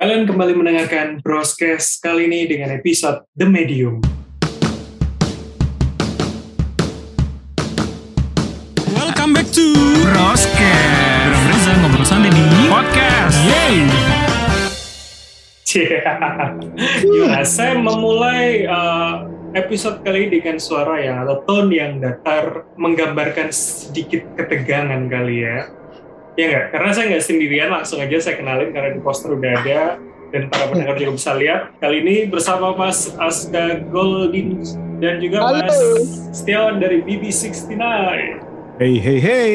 Kalian 0.00 0.24
kembali 0.24 0.56
mendengarkan 0.56 1.20
Broadcast 1.20 2.00
kali 2.00 2.24
ini 2.24 2.48
dengan 2.48 2.72
episode 2.72 3.20
The 3.36 3.44
Medium. 3.44 4.00
Welcome 8.96 9.36
back 9.36 9.52
to 9.52 9.68
Broscast 10.00 11.28
Bram 11.28 11.44
Reza 11.52 11.72
ngobrol 11.84 12.06
santai 12.08 12.32
di 12.32 12.40
Podcast 12.72 13.36
Yeay 13.44 13.76
Cie. 15.68 16.00
Gimana? 17.04 17.44
Saya 17.44 17.76
memulai 17.76 18.64
uh, 18.64 19.28
episode 19.52 20.00
kali 20.00 20.32
ini 20.32 20.40
dengan 20.40 20.56
suara 20.56 20.96
yang 20.96 21.28
atau 21.28 21.44
tone 21.44 21.76
yang 21.76 22.00
datar 22.00 22.64
menggambarkan 22.80 23.52
sedikit 23.52 24.24
ketegangan 24.32 25.12
kali 25.12 25.44
ya. 25.44 25.68
Ya 26.38 26.44
nggak? 26.46 26.66
Karena 26.70 26.90
saya 26.94 27.04
nggak 27.10 27.24
sendirian, 27.26 27.68
langsung 27.74 27.98
aja 27.98 28.16
saya 28.22 28.38
kenalin 28.38 28.70
karena 28.70 28.94
di 28.94 29.00
poster 29.02 29.34
udah 29.34 29.50
ada 29.62 29.98
dan 30.30 30.46
para 30.46 30.70
pendengar 30.70 30.94
juga 30.94 31.12
bisa 31.18 31.30
lihat. 31.34 31.60
Kali 31.82 31.96
ini 32.06 32.16
bersama 32.30 32.70
Mas 32.78 33.10
Aska 33.18 33.82
Goldin 33.90 34.62
dan 35.02 35.18
juga 35.18 35.42
Halo. 35.42 35.58
Mas 35.66 35.78
Setiawan 36.30 36.78
dari 36.78 37.02
BB69. 37.02 37.82
Hey 38.80 38.96
hey 38.96 39.18
hey 39.20 39.52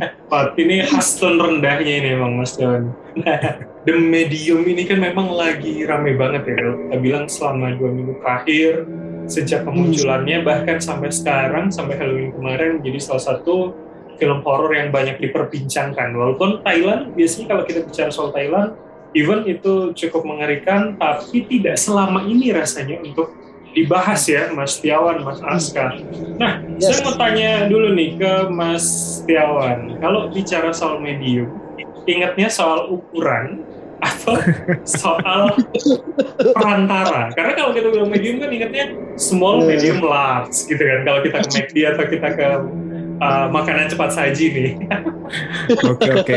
Pak, 0.32 0.56
ini 0.56 0.80
khas 0.86 1.20
tone 1.20 1.36
rendahnya 1.36 1.94
ini 2.00 2.08
emang 2.16 2.38
Mas 2.38 2.54
Dewan. 2.56 2.94
The 3.86 3.96
Medium 3.96 4.68
ini 4.68 4.84
kan 4.84 5.00
memang 5.00 5.32
lagi 5.32 5.84
rame 5.84 6.14
banget 6.14 6.44
ya. 6.44 6.54
Kalau 6.60 6.74
kita 6.76 6.96
bilang 7.00 7.24
selama 7.24 7.72
dua 7.76 7.90
minggu 7.92 8.14
terakhir, 8.20 8.84
sejak 9.24 9.64
kemunculannya 9.64 10.44
bahkan 10.44 10.76
sampai 10.76 11.08
sekarang, 11.08 11.72
sampai 11.72 11.96
Halloween 11.96 12.32
kemarin 12.36 12.70
menjadi 12.80 12.98
salah 13.00 13.24
satu 13.32 13.72
film 14.18 14.42
horor 14.42 14.74
yang 14.74 14.90
banyak 14.90 15.22
diperbincangkan. 15.22 16.12
Walaupun 16.12 16.66
Thailand, 16.66 17.14
biasanya 17.14 17.46
kalau 17.54 17.62
kita 17.64 17.86
bicara 17.86 18.10
soal 18.10 18.34
Thailand, 18.34 18.74
even 19.14 19.46
itu 19.46 19.94
cukup 19.94 20.26
mengerikan, 20.26 20.98
tapi 20.98 21.46
tidak 21.46 21.78
selama 21.78 22.26
ini 22.26 22.52
rasanya 22.52 23.00
untuk 23.00 23.32
dibahas 23.72 24.26
ya, 24.26 24.50
Mas 24.50 24.82
Tiawan, 24.82 25.22
Mas 25.22 25.38
Aska. 25.40 25.94
Nah, 26.36 26.60
Yes. 26.82 26.98
saya 26.98 27.06
mau 27.06 27.14
tanya 27.14 27.50
dulu 27.70 27.94
nih 27.94 28.18
ke 28.18 28.32
Mas 28.50 28.84
Tiawan. 29.24 29.96
Kalau 30.02 30.28
bicara 30.34 30.74
soal 30.74 30.98
medium, 30.98 31.46
ingatnya 32.04 32.50
soal 32.50 32.90
ukuran 32.90 33.62
atau 33.98 34.34
soal 34.98 35.54
perantara? 36.54 37.30
Karena 37.34 37.52
kalau 37.54 37.70
kita 37.74 37.88
bilang 37.90 38.10
medium 38.10 38.38
kan 38.42 38.50
ingatnya 38.50 38.84
small, 39.18 39.62
medium, 39.66 40.00
large 40.02 40.54
gitu 40.66 40.80
kan. 40.80 41.00
Kalau 41.06 41.20
kita 41.22 41.36
ke 41.42 41.48
McD 41.50 41.76
atau 41.86 42.04
kita 42.06 42.28
ke 42.34 42.48
uh, 43.20 43.46
makanan 43.50 43.90
cepat 43.90 44.10
saji 44.14 44.46
nih. 44.50 44.74
Oke 45.92 46.08
oke 46.08 46.36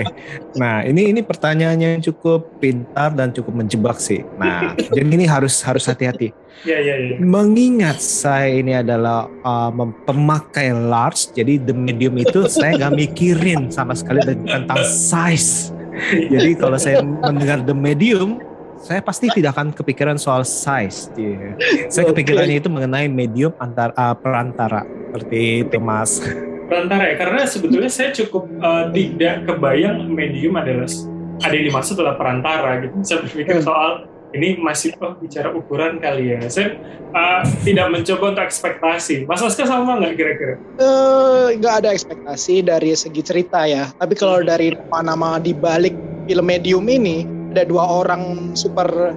Nah 0.60 0.84
ini 0.84 1.16
ini 1.16 1.24
pertanyaannya 1.24 1.96
yang 1.96 2.04
cukup 2.04 2.60
pintar 2.60 3.16
dan 3.16 3.32
cukup 3.32 3.64
menjebak 3.64 3.98
sih 4.04 4.20
Nah 4.36 4.76
jadi 4.96 5.08
ini 5.08 5.24
harus 5.24 5.64
harus 5.64 5.88
hati-hati 5.88 6.36
ya, 6.68 6.76
ya, 6.76 6.96
ya. 7.00 7.16
Mengingat 7.24 8.04
saya 8.04 8.52
ini 8.52 8.76
adalah 8.76 9.32
uh, 9.48 9.72
pemakai 10.04 10.76
large 10.76 11.32
Jadi 11.32 11.64
the 11.64 11.72
medium 11.72 12.20
itu 12.20 12.48
saya 12.52 12.76
nggak 12.76 12.94
mikirin 13.00 13.72
sama 13.72 13.96
sekali 13.96 14.20
tentang 14.28 14.84
size 14.84 15.72
Jadi 16.12 16.52
kalau 16.60 16.76
saya 16.76 17.00
mendengar 17.00 17.64
the 17.64 17.76
medium 17.76 18.44
saya 18.82 18.98
pasti 18.98 19.30
tidak 19.30 19.54
akan 19.54 19.70
kepikiran 19.78 20.18
soal 20.18 20.42
size. 20.42 21.14
Iya. 21.14 21.54
Saya 21.86 22.10
kepikirannya 22.10 22.66
itu 22.66 22.66
mengenai 22.66 23.06
medium 23.06 23.54
antar 23.62 23.94
uh, 23.94 24.18
perantara 24.18 24.82
seperti 25.06 25.70
itu 25.70 25.78
mas. 25.78 26.18
Perantara 26.72 27.04
ya 27.12 27.16
karena 27.20 27.44
sebetulnya 27.44 27.92
saya 27.92 28.16
cukup 28.16 28.48
uh, 28.64 28.88
tidak 28.96 29.44
kebayang 29.44 30.08
medium 30.08 30.56
adalah 30.56 30.88
ada 31.44 31.52
yang 31.52 31.68
dimaksud 31.68 32.00
adalah 32.00 32.16
perantara 32.16 32.80
gitu. 32.80 32.96
Saya 33.04 33.18
berpikir 33.28 33.60
Hmm. 33.60 33.68
soal 33.68 33.92
ini 34.32 34.56
masih 34.56 34.96
oh 35.04 35.12
bicara 35.20 35.52
ukuran 35.52 36.00
kali 36.00 36.32
ya. 36.32 36.40
Saya 36.48 36.80
uh, 37.12 37.44
tidak 37.68 37.92
mencoba 37.92 38.32
untuk 38.32 38.44
ekspektasi. 38.48 39.28
Mas 39.28 39.44
Aska 39.44 39.68
sama 39.68 40.00
nggak 40.00 40.16
kira-kira? 40.16 40.56
Eh, 40.80 41.48
nggak 41.60 41.84
ada 41.84 41.90
ekspektasi 41.92 42.64
dari 42.64 42.96
segi 42.96 43.20
cerita 43.20 43.68
ya. 43.68 43.92
Tapi 44.00 44.16
kalau 44.16 44.40
dari 44.40 44.72
nama-nama 44.72 45.44
di 45.44 45.52
balik 45.52 45.94
film 46.32 46.48
medium 46.48 46.88
ini 46.88 47.28
ada 47.52 47.68
dua 47.68 47.84
orang 47.84 48.56
super 48.56 49.12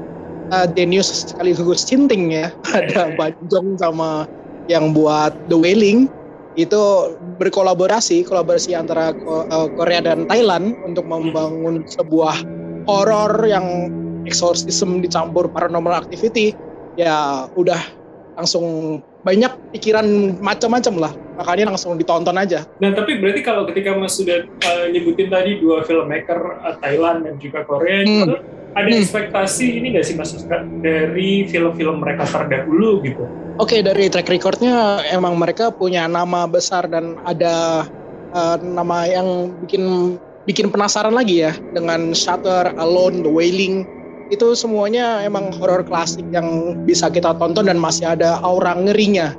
uh, 0.50 0.66
genius 0.74 1.30
sekaligus 1.30 1.86
cinting 1.86 2.34
ya. 2.34 2.50
Ada 2.74 3.14
Banjong 3.14 3.78
sama 3.78 4.26
yang 4.66 4.90
buat 4.90 5.30
The 5.46 5.54
Wailing 5.54 6.10
itu 6.54 7.14
berkolaborasi 7.38 8.22
kolaborasi 8.22 8.74
antara 8.78 9.10
eh, 9.14 9.68
Korea 9.74 10.00
dan 10.02 10.26
Thailand 10.30 10.78
untuk 10.86 11.06
membangun 11.06 11.82
sebuah 11.86 12.42
horor 12.86 13.42
yang 13.46 13.90
exorcism 14.24 15.00
dicampur 15.00 15.50
paranormal 15.50 16.04
activity. 16.04 16.54
Ya 16.94 17.50
udah 17.58 17.80
langsung 18.38 18.98
banyak 19.24 19.50
pikiran 19.74 20.38
macam-macam 20.38 20.94
lah. 21.08 21.12
Makanya 21.40 21.74
langsung 21.74 21.98
ditonton 21.98 22.36
aja. 22.38 22.62
Nah, 22.78 22.94
tapi 22.94 23.18
berarti 23.18 23.40
kalau 23.42 23.66
ketika 23.66 23.96
Mas 23.96 24.14
sudah 24.14 24.46
uh, 24.46 24.86
nyebutin 24.92 25.32
tadi 25.32 25.58
dua 25.58 25.82
filmmaker 25.82 26.60
uh, 26.62 26.76
Thailand 26.78 27.26
dan 27.26 27.34
juga 27.42 27.66
Korea 27.66 28.04
Hmm. 28.04 28.28
itu 28.30 28.36
ada 28.74 28.90
Hmm. 28.90 29.00
ekspektasi 29.00 29.78
ini 29.78 29.94
nggak 29.94 30.04
sih 30.06 30.14
Mas 30.18 30.34
dari 30.82 31.46
film-film 31.46 32.02
mereka 32.02 32.26
terdahulu 32.26 33.02
gitu? 33.06 33.24
oke 33.62 33.76
dari 33.80 34.10
track 34.10 34.26
recordnya 34.26 35.00
emang 35.08 35.38
mereka 35.38 35.70
punya 35.70 36.10
nama 36.10 36.46
besar 36.50 36.90
dan 36.90 37.14
ada 37.22 37.86
eh, 38.34 38.56
nama 38.60 39.06
yang 39.06 39.54
bikin 39.62 40.16
bikin 40.44 40.68
penasaran 40.68 41.14
lagi 41.14 41.46
ya 41.46 41.54
dengan 41.72 42.12
Shutter, 42.12 42.74
Alone, 42.76 43.22
The 43.24 43.30
Wailing 43.30 43.86
itu 44.28 44.56
semuanya 44.58 45.22
emang 45.22 45.54
horor 45.56 45.86
klasik 45.86 46.26
yang 46.34 46.80
bisa 46.82 47.08
kita 47.08 47.36
tonton 47.38 47.70
dan 47.70 47.78
masih 47.78 48.12
ada 48.18 48.42
aura 48.42 48.74
ngerinya 48.74 49.32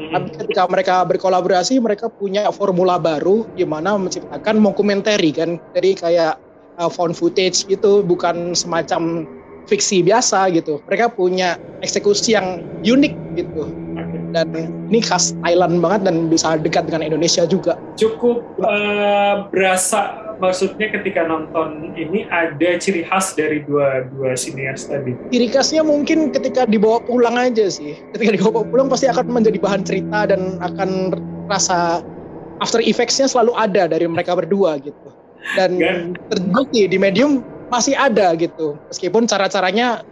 Hmm. 0.00 0.16
Tapi 0.16 0.28
ketika 0.32 0.64
mereka 0.64 1.04
berkolaborasi, 1.04 1.76
mereka 1.76 2.08
punya 2.08 2.48
formula 2.56 2.96
baru 2.96 3.44
di 3.52 3.68
mana 3.68 4.00
menciptakan 4.00 4.56
mockumentary 4.56 5.28
kan. 5.28 5.60
Jadi 5.76 5.90
kayak 5.92 6.40
uh, 6.78 6.90
found 6.92 7.16
footage 7.16 7.66
gitu, 7.66 8.04
bukan 8.04 8.52
semacam 8.52 9.26
fiksi 9.70 10.02
biasa 10.02 10.50
gitu. 10.50 10.82
Mereka 10.90 11.14
punya 11.14 11.54
eksekusi 11.80 12.34
yang 12.34 12.66
unik 12.82 13.14
gitu. 13.38 13.70
Dan 14.30 14.54
ini 14.86 15.02
khas 15.02 15.34
Thailand 15.42 15.82
banget 15.82 16.06
dan 16.06 16.30
bisa 16.30 16.54
dekat 16.54 16.86
dengan 16.86 17.02
Indonesia 17.02 17.42
juga. 17.50 17.74
cukup 17.98 18.46
eh, 18.62 19.34
berasa 19.50 20.30
maksudnya 20.38 20.88
ketika 20.94 21.26
nonton 21.26 21.92
ini 21.98 22.30
ada 22.30 22.78
ciri 22.78 23.02
khas 23.02 23.34
dari 23.34 23.66
dua 23.66 24.06
dua 24.14 24.38
sinias 24.38 24.86
tadi. 24.86 25.18
Ciri 25.34 25.50
khasnya 25.50 25.82
mungkin 25.82 26.30
ketika 26.30 26.62
dibawa 26.64 27.02
pulang 27.02 27.34
aja 27.34 27.66
sih. 27.66 27.98
Ketika 28.14 28.38
dibawa 28.38 28.62
pulang 28.62 28.86
pasti 28.86 29.10
akan 29.10 29.34
menjadi 29.34 29.58
bahan 29.58 29.82
cerita 29.82 30.30
dan 30.30 30.62
akan 30.62 31.10
rasa 31.50 32.06
after 32.62 32.78
effects-nya 32.80 33.26
selalu 33.26 33.52
ada 33.58 33.90
dari 33.90 34.06
mereka 34.06 34.38
berdua 34.38 34.78
gitu. 34.78 35.09
Dan 35.56 35.70
Kan? 35.80 35.98
terbukti 36.28 36.86
di 36.86 36.98
medium 37.00 37.40
masih 37.72 37.94
ada 37.96 38.34
gitu. 38.36 38.76
Meskipun 38.90 39.24
cara-caranya 39.24 40.04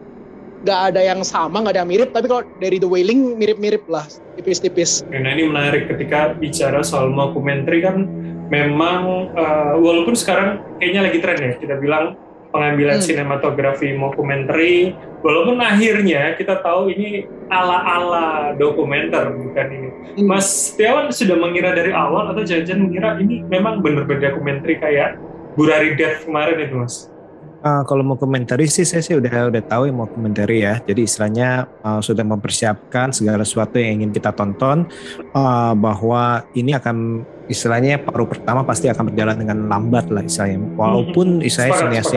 nggak 0.66 0.80
ada 0.94 1.00
yang 1.02 1.20
sama, 1.22 1.62
nggak 1.62 1.74
ada 1.78 1.80
yang 1.86 1.90
mirip, 1.90 2.10
tapi 2.10 2.26
kalau 2.26 2.42
dari 2.58 2.82
The 2.82 2.88
Wailing 2.90 3.38
mirip-mirip 3.38 3.86
lah, 3.86 4.06
tipis-tipis. 4.34 5.06
Nah 5.06 5.30
ini 5.30 5.46
menarik 5.46 5.86
ketika 5.86 6.34
bicara 6.34 6.82
soal 6.82 7.14
mockumentary 7.14 7.82
kan 7.82 8.10
memang 8.50 9.30
eh, 9.38 9.74
walaupun 9.78 10.18
sekarang 10.18 10.58
kayaknya 10.82 11.00
lagi 11.06 11.18
tren 11.22 11.38
ya 11.38 11.52
kita 11.60 11.74
bilang 11.78 12.18
pengambilan 12.48 12.98
Hmm. 12.98 13.06
sinematografi 13.06 13.92
mockumentary 13.92 14.97
walaupun 15.20 15.60
akhirnya 15.60 16.32
kita 16.38 16.60
tahu 16.64 16.88
ini 16.92 17.28
ala-ala 17.53 18.56
dokumenter 18.56 19.32
bukan 19.36 19.66
ini. 19.69 19.88
Hmm. 20.19 20.26
Mas 20.26 20.72
Tiawan 20.75 21.12
sudah 21.12 21.37
mengira 21.37 21.76
dari 21.76 21.92
awal 21.92 22.32
atau 22.32 22.42
jangan-jangan 22.44 22.82
mengira 22.88 23.08
ini 23.20 23.44
memang 23.44 23.84
benar-benar 23.84 24.32
dokumenter 24.32 24.81
kayak 24.81 25.20
Burari 25.58 25.98
Death 25.98 26.22
kemarin 26.22 26.56
itu 26.62 26.75
mas? 26.78 27.10
Ah, 27.58 27.82
kalau 27.82 28.06
mau 28.06 28.14
komentari 28.14 28.70
sih 28.70 28.87
saya 28.87 29.03
sih 29.03 29.19
udah 29.19 29.50
udah 29.50 29.62
tahu 29.66 29.91
yang 29.91 29.98
mau 29.98 30.06
komentari 30.06 30.62
ya. 30.62 30.78
Jadi 30.78 31.02
istilahnya 31.02 31.67
ah, 31.82 31.99
sudah 31.99 32.22
mempersiapkan 32.22 33.11
segala 33.11 33.43
sesuatu 33.43 33.82
yang 33.82 33.99
ingin 33.99 34.14
kita 34.14 34.31
tonton 34.31 34.87
ah, 35.34 35.75
bahwa 35.75 36.46
ini 36.55 36.78
akan 36.78 37.26
istilahnya 37.48 37.98
paruh 38.00 38.28
pertama 38.28 38.62
pasti 38.62 38.86
akan 38.86 39.12
berjalan 39.12 39.36
dengan 39.40 39.58
lambat 39.66 40.12
lah 40.12 40.22
istilahnya. 40.22 40.76
Walaupun 40.76 41.40
istilahnya 41.42 42.04
sinias 42.04 42.08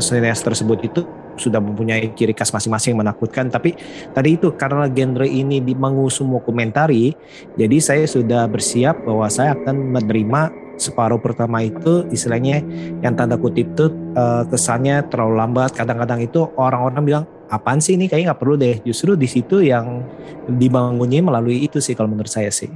sinias 0.00 0.40
tersebut 0.40 0.78
itu 0.84 1.00
sudah 1.40 1.56
mempunyai 1.56 2.12
ciri 2.12 2.36
khas 2.36 2.52
masing-masing 2.52 2.92
yang 2.92 3.00
menakutkan 3.00 3.48
tapi 3.48 3.72
tadi 4.12 4.36
itu 4.36 4.52
karena 4.52 4.92
genre 4.92 5.24
ini 5.24 5.64
mengusung 5.72 6.36
komentari 6.44 7.16
jadi 7.56 7.76
saya 7.80 8.04
sudah 8.04 8.44
bersiap 8.44 9.08
bahwa 9.08 9.24
saya 9.32 9.56
akan 9.56 9.96
menerima 9.96 10.52
separuh 10.80 11.20
pertama 11.20 11.60
itu 11.60 12.08
istilahnya 12.08 12.64
yang 13.04 13.12
tanda 13.12 13.36
kutip 13.36 13.76
itu 13.76 13.92
eh, 14.16 14.42
kesannya 14.48 15.04
terlalu 15.12 15.36
lambat. 15.36 15.76
Kadang-kadang 15.76 16.24
itu 16.24 16.48
orang-orang 16.56 17.02
bilang 17.04 17.24
apaan 17.52 17.84
sih 17.84 18.00
ini 18.00 18.08
kayaknya 18.08 18.32
nggak 18.32 18.40
perlu 18.40 18.56
deh. 18.56 18.80
Justru 18.82 19.14
di 19.14 19.28
situ 19.28 19.60
yang 19.60 20.00
dibangunnya 20.48 21.20
melalui 21.20 21.68
itu 21.68 21.78
sih 21.78 21.92
kalau 21.92 22.08
menurut 22.08 22.32
saya 22.32 22.48
sih. 22.48 22.72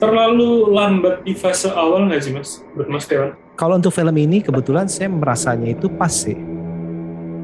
Terlalu 0.00 0.72
lambat 0.72 1.20
di 1.28 1.36
fase 1.36 1.68
awal 1.68 2.08
nggak 2.08 2.22
sih 2.24 2.32
mas? 2.32 2.64
Buat 2.72 2.88
mas 2.88 3.04
Dewan? 3.04 3.36
Kalau 3.52 3.76
untuk 3.76 3.92
film 3.92 4.16
ini 4.16 4.40
kebetulan 4.40 4.88
saya 4.88 5.12
merasanya 5.12 5.76
itu 5.76 5.92
pas 5.92 6.08
sih. 6.08 6.40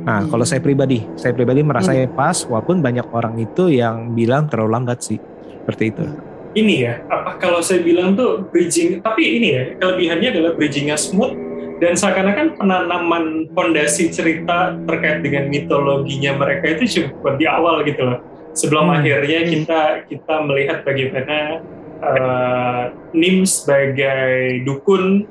Nah, 0.06 0.24
Hmm. 0.24 0.30
kalau 0.32 0.46
saya 0.46 0.64
pribadi, 0.64 1.04
saya 1.20 1.36
pribadi 1.36 1.60
merasa 1.60 1.92
pas, 2.08 2.46
walaupun 2.48 2.80
banyak 2.80 3.04
orang 3.12 3.36
itu 3.36 3.68
yang 3.68 4.14
bilang 4.16 4.48
terlalu 4.48 4.72
lambat 4.72 5.04
sih, 5.04 5.18
seperti 5.66 5.92
itu. 5.92 6.04
Ini 6.56 6.74
ya, 6.80 6.94
apa 7.12 7.36
kalau 7.36 7.60
saya 7.60 7.84
bilang 7.84 8.16
tuh 8.16 8.48
bridging, 8.48 9.04
tapi 9.04 9.36
ini 9.36 9.48
ya, 9.52 9.62
kelebihannya 9.76 10.28
adalah 10.32 10.52
bridgingnya 10.56 10.96
smooth 10.96 11.36
dan 11.84 11.92
seakan-akan 11.92 12.56
penanaman 12.56 13.52
fondasi 13.52 14.08
cerita 14.08 14.72
terkait 14.88 15.20
dengan 15.20 15.52
mitologinya 15.52 16.32
mereka 16.40 16.80
itu 16.80 17.04
cukup 17.04 17.36
di 17.36 17.44
awal 17.44 17.84
gitu 17.84 18.00
loh. 18.00 18.22
Sebelum 18.56 18.88
Hmm. 18.88 18.96
akhirnya 18.96 19.44
Hmm. 19.44 19.50
kita 19.52 19.80
kita 20.08 20.34
melihat 20.48 20.80
bagaimana 20.80 21.60
eh, 22.00 22.82
Nim 23.16 23.46
sebagai 23.48 24.62
dukun 24.64 25.24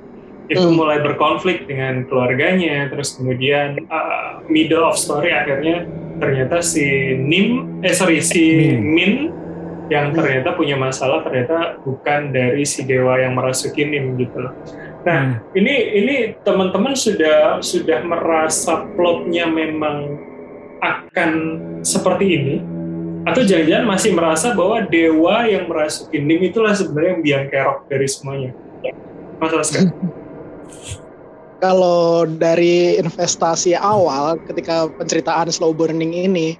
itu 0.45 0.61
Hmm. 0.61 0.77
mulai 0.77 1.01
berkonflik 1.01 1.65
dengan 1.65 2.05
keluarganya, 2.05 2.85
terus 2.89 3.17
kemudian 3.17 3.81
eh, 3.81 4.29
middle 4.49 4.85
of 4.85 4.97
story 4.97 5.33
akhirnya 5.33 5.89
ternyata 6.21 6.61
si 6.61 7.17
Nim, 7.17 7.81
eh 7.81 7.93
sorry 7.93 8.21
si 8.21 8.41
Min. 8.53 8.77
Min 8.81 9.13
yang 9.89 10.13
Hmm. 10.13 10.17
ternyata 10.17 10.57
punya 10.57 10.77
masalah 10.77 11.21
ternyata 11.21 11.77
bukan 11.81 12.33
dari 12.33 12.65
si 12.65 12.85
dewa 12.85 13.17
yang 13.21 13.37
merasuki 13.37 13.85
Nim 13.85 14.17
gitu 14.17 14.41
loh. 14.41 14.53
Nah, 15.05 15.37
ini 15.53 16.01
ini 16.01 16.15
teman-teman 16.41 16.97
sudah 16.97 17.61
sudah 17.61 18.01
merasa 18.01 18.89
plotnya 18.97 19.45
memang 19.45 20.17
akan 20.81 21.31
seperti 21.85 22.25
ini 22.25 22.55
atau 23.25 23.41
jangan-jangan 23.41 23.85
masih 23.89 24.11
merasa 24.13 24.53
bahwa 24.53 24.85
dewa 24.85 25.49
yang 25.49 25.65
merasuki 25.65 26.21
Nim 26.21 26.45
itulah 26.45 26.77
sebenarnya 26.77 27.09
yang 27.17 27.21
biang 27.25 27.45
kerok 27.49 27.79
dari 27.89 28.05
semuanya. 28.05 28.51
Mas. 29.41 29.73
Kalau 31.63 32.29
dari 32.29 33.01
investasi 33.01 33.73
awal 33.73 34.37
ketika 34.45 34.85
penceritaan 35.01 35.49
slow 35.49 35.73
burning 35.73 36.13
ini 36.13 36.53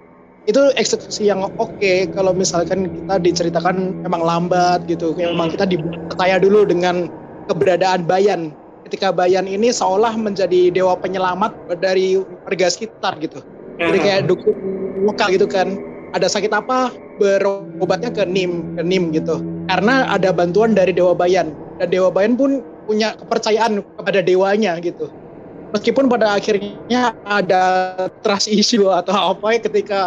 itu 0.50 0.62
eksekusi 0.74 1.30
yang 1.30 1.46
oke. 1.46 1.94
Kalau 2.18 2.34
misalkan 2.34 2.90
kita 2.90 3.16
diceritakan 3.22 4.02
memang 4.02 4.22
lambat 4.26 4.90
gitu 4.90 5.14
memang 5.14 5.54
kita 5.54 5.70
dipercaya 5.70 6.42
dulu 6.42 6.66
dengan 6.66 7.06
keberadaan 7.46 8.10
Bayan. 8.10 8.50
Ketika 8.90 9.14
Bayan 9.14 9.46
ini 9.46 9.70
seolah 9.70 10.18
menjadi 10.18 10.74
dewa 10.74 10.98
penyelamat 10.98 11.54
dari 11.78 12.18
warga 12.18 12.74
sekitar 12.74 13.22
gitu. 13.22 13.46
Jadi 13.78 13.98
kayak 14.02 14.22
dukun 14.26 14.56
lokal 15.06 15.30
gitu 15.36 15.46
kan 15.46 15.95
ada 16.16 16.32
sakit 16.32 16.50
apa 16.56 16.96
berobatnya 17.20 18.10
ke 18.10 18.24
Nim 18.24 18.80
ke 18.80 18.82
Nim 18.82 19.12
gitu. 19.12 19.44
Karena 19.68 20.08
ada 20.08 20.32
bantuan 20.32 20.72
dari 20.72 20.96
dewa 20.96 21.12
Bayan. 21.12 21.52
Dan 21.78 21.92
dewa 21.92 22.08
Bayan 22.08 22.40
pun 22.40 22.64
punya 22.88 23.20
kepercayaan 23.20 23.84
kepada 24.00 24.24
dewanya 24.24 24.80
gitu. 24.80 25.12
Meskipun 25.76 26.08
pada 26.08 26.40
akhirnya 26.40 27.12
ada 27.28 27.64
trust 28.24 28.48
issue 28.48 28.88
atau 29.04 29.36
apa 29.36 29.60
ya 29.60 29.60
ketika 29.60 30.02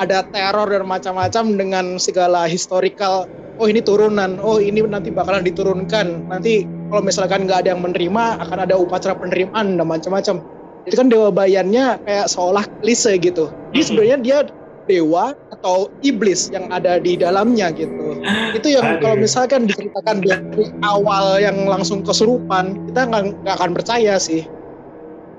ada 0.00 0.24
teror 0.32 0.72
dan 0.72 0.88
macam-macam 0.88 1.44
dengan 1.60 1.84
segala 2.00 2.48
historical 2.48 3.28
oh 3.60 3.68
ini 3.68 3.84
turunan 3.84 4.40
oh 4.40 4.56
ini 4.56 4.80
nanti 4.80 5.12
bakalan 5.12 5.44
diturunkan. 5.44 6.32
Nanti 6.32 6.64
kalau 6.88 7.04
misalkan 7.04 7.44
nggak 7.44 7.68
ada 7.68 7.76
yang 7.76 7.84
menerima 7.84 8.40
akan 8.48 8.58
ada 8.64 8.74
upacara 8.80 9.12
penerimaan 9.12 9.76
dan 9.76 9.84
macam-macam. 9.84 10.40
Itu 10.88 10.96
kan 10.96 11.12
dewa 11.12 11.28
bayannya 11.28 12.00
kayak 12.08 12.32
seolah 12.32 12.64
klise 12.80 13.20
gitu. 13.20 13.52
Jadi 13.76 13.82
sebenarnya 13.84 14.16
dia 14.24 14.38
dewa 14.88 15.36
atau 15.52 15.92
iblis 16.00 16.48
yang 16.48 16.70
ada 16.72 16.96
di 16.96 17.18
dalamnya 17.18 17.72
gitu. 17.74 18.20
Itu 18.56 18.68
yang 18.70 18.96
Aduh. 18.96 19.00
kalau 19.02 19.16
misalkan 19.20 19.68
diceritakan 19.68 20.24
dari 20.24 20.64
awal 20.86 21.40
yang 21.40 21.68
langsung 21.68 22.00
kesurupan 22.00 22.90
kita 22.90 23.08
nggak 23.08 23.54
akan 23.60 23.70
percaya 23.76 24.16
sih. 24.16 24.46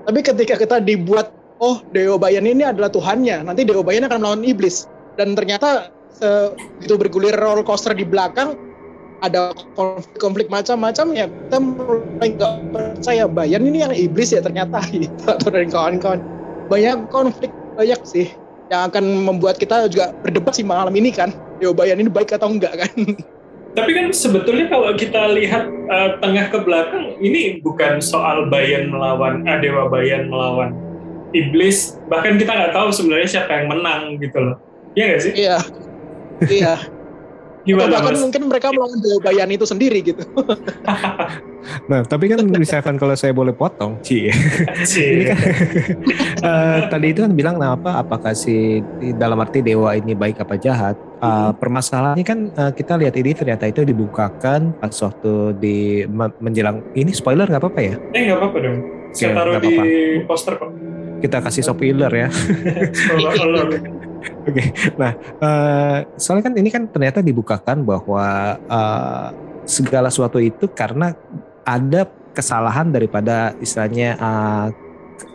Tapi 0.06 0.20
ketika 0.22 0.58
kita 0.58 0.76
dibuat 0.82 1.30
oh 1.62 1.82
Dewa 1.94 2.18
Bayan 2.18 2.46
ini 2.46 2.66
adalah 2.66 2.90
Tuhannya 2.90 3.46
nanti 3.46 3.62
Dewa 3.62 3.82
Bayan 3.82 4.06
akan 4.06 4.18
melawan 4.22 4.42
iblis. 4.46 4.86
Dan 5.14 5.36
ternyata 5.36 5.92
begitu 6.78 6.94
bergulir 6.94 7.34
roller 7.34 7.66
coaster 7.66 7.92
di 7.98 8.06
belakang 8.06 8.54
ada 9.22 9.54
konflik-konflik 9.78 10.50
macam-macam 10.50 11.06
ya 11.14 11.26
kita 11.30 11.58
mulai 11.62 12.28
nggak 12.34 12.54
percaya 12.74 13.24
Bayan 13.30 13.62
ini 13.66 13.78
yang 13.86 13.94
iblis 13.94 14.34
ya 14.34 14.42
ternyata 14.42 14.82
gitu 14.94 15.24
atau 15.26 15.48
dari 15.50 15.66
kawan-kawan. 15.66 16.20
Banyak 16.70 17.10
konflik 17.12 17.50
banyak 17.76 18.00
sih 18.04 18.28
yang 18.72 18.88
akan 18.88 19.04
membuat 19.28 19.60
kita 19.60 19.84
juga 19.92 20.16
berdebat 20.24 20.56
sih 20.56 20.64
malam 20.64 20.92
ini 20.96 21.12
kan 21.12 21.28
Dewa 21.60 21.76
Bayan 21.76 22.00
ini 22.00 22.08
baik 22.08 22.32
atau 22.32 22.48
enggak 22.48 22.80
kan 22.80 22.92
Tapi 23.72 23.88
kan 23.96 24.12
sebetulnya 24.12 24.68
kalau 24.68 24.92
kita 24.92 25.32
lihat 25.32 25.64
eh, 25.68 26.10
tengah 26.20 26.52
ke 26.52 26.60
belakang, 26.60 27.16
ini 27.24 27.56
bukan 27.64 28.04
soal 28.04 28.52
Bayan 28.52 28.92
melawan 28.92 29.48
ah, 29.48 29.56
Dewa 29.64 29.88
Bayan 29.88 30.28
melawan 30.28 30.76
iblis. 31.32 31.96
Bahkan 32.04 32.36
kita 32.36 32.52
nggak 32.52 32.76
tahu 32.76 32.92
sebenarnya 32.92 33.28
siapa 33.40 33.48
yang 33.48 33.72
menang 33.72 34.20
gitu 34.20 34.36
loh. 34.36 34.56
Iya 34.92 35.04
nggak 35.08 35.20
sih? 35.24 35.32
iya 35.32 35.56
iya 36.52 36.74
atau 37.62 37.68
Gimana 37.70 37.94
bahkan 37.94 38.14
mas? 38.18 38.22
mungkin 38.26 38.42
mereka 38.50 38.66
melawan 38.74 38.98
Dewa 38.98 39.18
Bayan 39.22 39.50
itu 39.50 39.62
sendiri 39.62 39.98
gitu 40.02 40.22
Nah, 41.86 42.02
tapi 42.02 42.26
kan 42.26 42.42
bisa 42.58 42.82
Evan 42.82 42.98
kalau 42.98 43.14
saya 43.14 43.30
boleh 43.30 43.54
potong, 43.54 44.02
Ci. 44.02 44.26
Ini 44.98 45.22
kan 45.30 45.38
eh, 46.50 46.78
tadi 46.90 47.06
itu 47.14 47.22
kan 47.22 47.32
bilang 47.32 47.54
nah 47.54 47.78
apa 47.78 48.02
apakah 48.02 48.34
si 48.34 48.82
dalam 49.14 49.38
arti 49.38 49.62
dewa 49.62 49.94
ini 49.94 50.10
baik 50.10 50.42
apa 50.42 50.58
jahat? 50.58 50.98
Eh, 51.22 51.50
permasalahannya 51.54 52.26
kan 52.26 52.50
eh, 52.50 52.72
kita 52.74 52.98
lihat 52.98 53.14
ini 53.14 53.30
ternyata 53.30 53.70
itu 53.70 53.86
dibukakan 53.86 54.74
pas 54.74 54.90
waktu 54.90 55.54
di 55.54 55.76
me- 56.10 56.34
menjelang 56.42 56.82
ini 56.98 57.14
spoiler 57.14 57.46
nggak 57.46 57.62
apa-apa 57.62 57.80
ya? 57.80 57.94
Eh 58.10 58.20
nggak 58.26 58.38
apa-apa 58.42 58.58
dong. 58.58 58.76
Saya 59.14 59.30
taruh 59.30 59.54
di 59.62 59.70
apa-apa. 59.70 60.26
poster 60.26 60.54
kok. 60.58 60.70
Kita 61.22 61.38
kasih 61.38 61.62
spoiler 61.62 62.10
ya. 62.10 62.28
Spoiler 62.90 64.01
Oke, 64.48 64.64
nah 64.98 65.12
eh, 65.18 65.98
soalnya 66.18 66.44
kan 66.50 66.54
ini 66.58 66.70
kan 66.70 66.86
ternyata 66.90 67.18
dibukakan 67.22 67.82
bahwa 67.82 68.56
eh, 68.58 69.28
segala 69.66 70.08
sesuatu 70.10 70.38
itu 70.42 70.70
karena 70.70 71.14
ada 71.62 72.06
kesalahan 72.32 72.90
daripada 72.90 73.54
istilahnya 73.58 74.18
eh, 74.18 74.66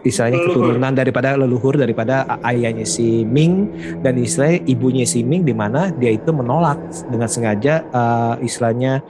istilahnya 0.02 0.40
Leluhur. 0.40 0.54
keturunan 0.74 0.94
daripada 0.94 1.30
leluhur 1.36 1.76
daripada 1.76 2.16
ayahnya 2.44 2.88
si 2.88 3.24
Ming 3.24 3.68
dan 4.02 4.18
istilahnya 4.18 4.64
ibunya 4.66 5.04
si 5.04 5.22
Ming 5.22 5.44
di 5.44 5.52
mana 5.52 5.90
dia 5.92 6.14
itu 6.14 6.30
menolak 6.32 6.78
dengan 7.08 7.28
sengaja 7.28 7.84
eh, 7.84 8.34
istilahnya 8.44 9.04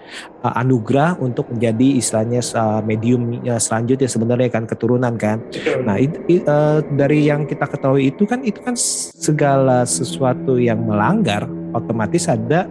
eh, 0.43 0.53
anugerah 0.57 1.19
untuk 1.19 1.47
menjadi 1.49 1.87
istilahnya 1.97 2.41
eh, 2.41 2.81
medium 2.83 3.21
selanjutnya 3.57 4.09
sebenarnya 4.09 4.49
kan 4.49 4.63
keturunan 4.65 5.13
kan. 5.15 5.41
Betul. 5.47 5.83
Nah, 5.85 5.95
it- 5.97 6.21
it- 6.27 6.45
eh, 6.45 6.79
dari 6.93 7.25
yang 7.25 7.45
kita 7.45 7.65
ketahui 7.65 8.09
itu 8.09 8.23
kan 8.23 8.41
itu 8.41 8.59
kan 8.59 8.73
segala 9.13 9.83
sesuatu 9.83 10.57
yang 10.57 10.81
melanggar 10.81 11.45
otomatis 11.73 12.25
ada 12.25 12.65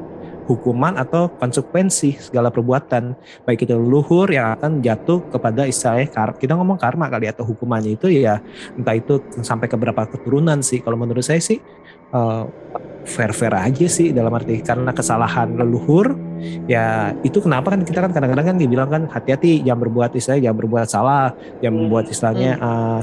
hukuman 0.47 0.97
atau 0.97 1.31
konsekuensi 1.37 2.31
segala 2.31 2.49
perbuatan. 2.51 3.15
Baik 3.45 3.67
itu 3.69 3.75
leluhur 3.77 4.31
yang 4.31 4.57
akan 4.59 4.83
jatuh 4.83 5.23
kepada 5.31 5.67
istilahnya 5.67 6.11
kar 6.11 6.35
kita 6.39 6.55
ngomong 6.57 6.79
karma 6.79 7.11
kali 7.11 7.31
atau 7.31 7.47
hukumannya 7.47 7.99
itu 7.99 8.11
ya 8.11 8.41
entah 8.79 8.95
itu 8.97 9.23
sampai 9.43 9.67
ke 9.67 9.77
berapa 9.77 10.07
keturunan 10.07 10.63
sih. 10.63 10.81
Kalau 10.83 10.97
menurut 10.97 11.23
saya 11.23 11.43
sih 11.43 11.59
fair 13.07 13.31
fair 13.31 13.55
aja 13.55 13.87
sih 13.87 14.11
dalam 14.11 14.35
arti 14.35 14.59
karena 14.63 14.91
kesalahan 14.91 15.55
leluhur 15.55 16.15
ya 16.67 17.15
itu 17.23 17.39
kenapa 17.39 17.75
kan 17.75 17.87
kita 17.87 18.03
kan 18.03 18.11
kadang-kadang 18.11 18.55
kan 18.55 18.57
dibilang 18.59 18.89
kan 18.91 19.03
hati-hati 19.07 19.63
jangan 19.63 19.87
berbuat 19.87 20.11
istilahnya 20.15 20.51
jangan 20.51 20.59
berbuat 20.65 20.87
salah 20.91 21.27
yang 21.63 21.77
Hmm. 21.77 21.87
membuat 21.87 22.09
istilahnya 22.09 22.51
uh, 22.59 23.01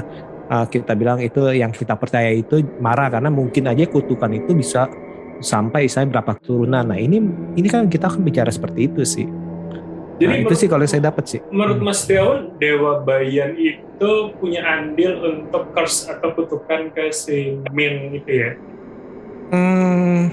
uh, 0.50 0.66
kita 0.68 0.92
bilang 0.98 1.22
itu 1.22 1.40
yang 1.54 1.72
kita 1.72 1.96
percaya 1.96 2.32
itu 2.34 2.60
marah. 2.80 3.08
Karena 3.08 3.30
mungkin 3.32 3.70
aja 3.70 3.84
kutukan 3.88 4.30
itu 4.34 4.52
bisa 4.52 4.90
sampai 5.40 5.86
istilahnya 5.88 6.20
berapa 6.20 6.32
keturunan. 6.38 6.84
Nah 6.84 6.98
ini 6.98 7.18
ini 7.58 7.68
kan 7.70 7.88
kita 7.88 8.10
kan 8.12 8.20
bicara 8.20 8.50
seperti 8.52 8.90
itu 8.90 9.02
sih. 9.02 9.26
Jadi 10.14 10.30
nah, 10.30 10.42
itu 10.46 10.54
sih 10.54 10.68
kalau 10.70 10.86
saya 10.86 11.10
dapat 11.10 11.24
sih. 11.26 11.40
Menurut 11.50 11.82
Hmm. 11.82 11.86
Mas 11.90 12.06
Dewan, 12.06 12.54
Dewa 12.62 13.02
Bayan 13.02 13.58
itu 13.58 14.10
punya 14.38 14.62
andil 14.62 15.18
untuk 15.26 15.74
curse 15.74 16.06
atau 16.06 16.30
kutukan 16.38 16.94
ke 16.94 17.10
si 17.10 17.58
Min 17.74 18.14
itu 18.22 18.30
ya? 18.30 18.50
Hmm, 19.50 20.30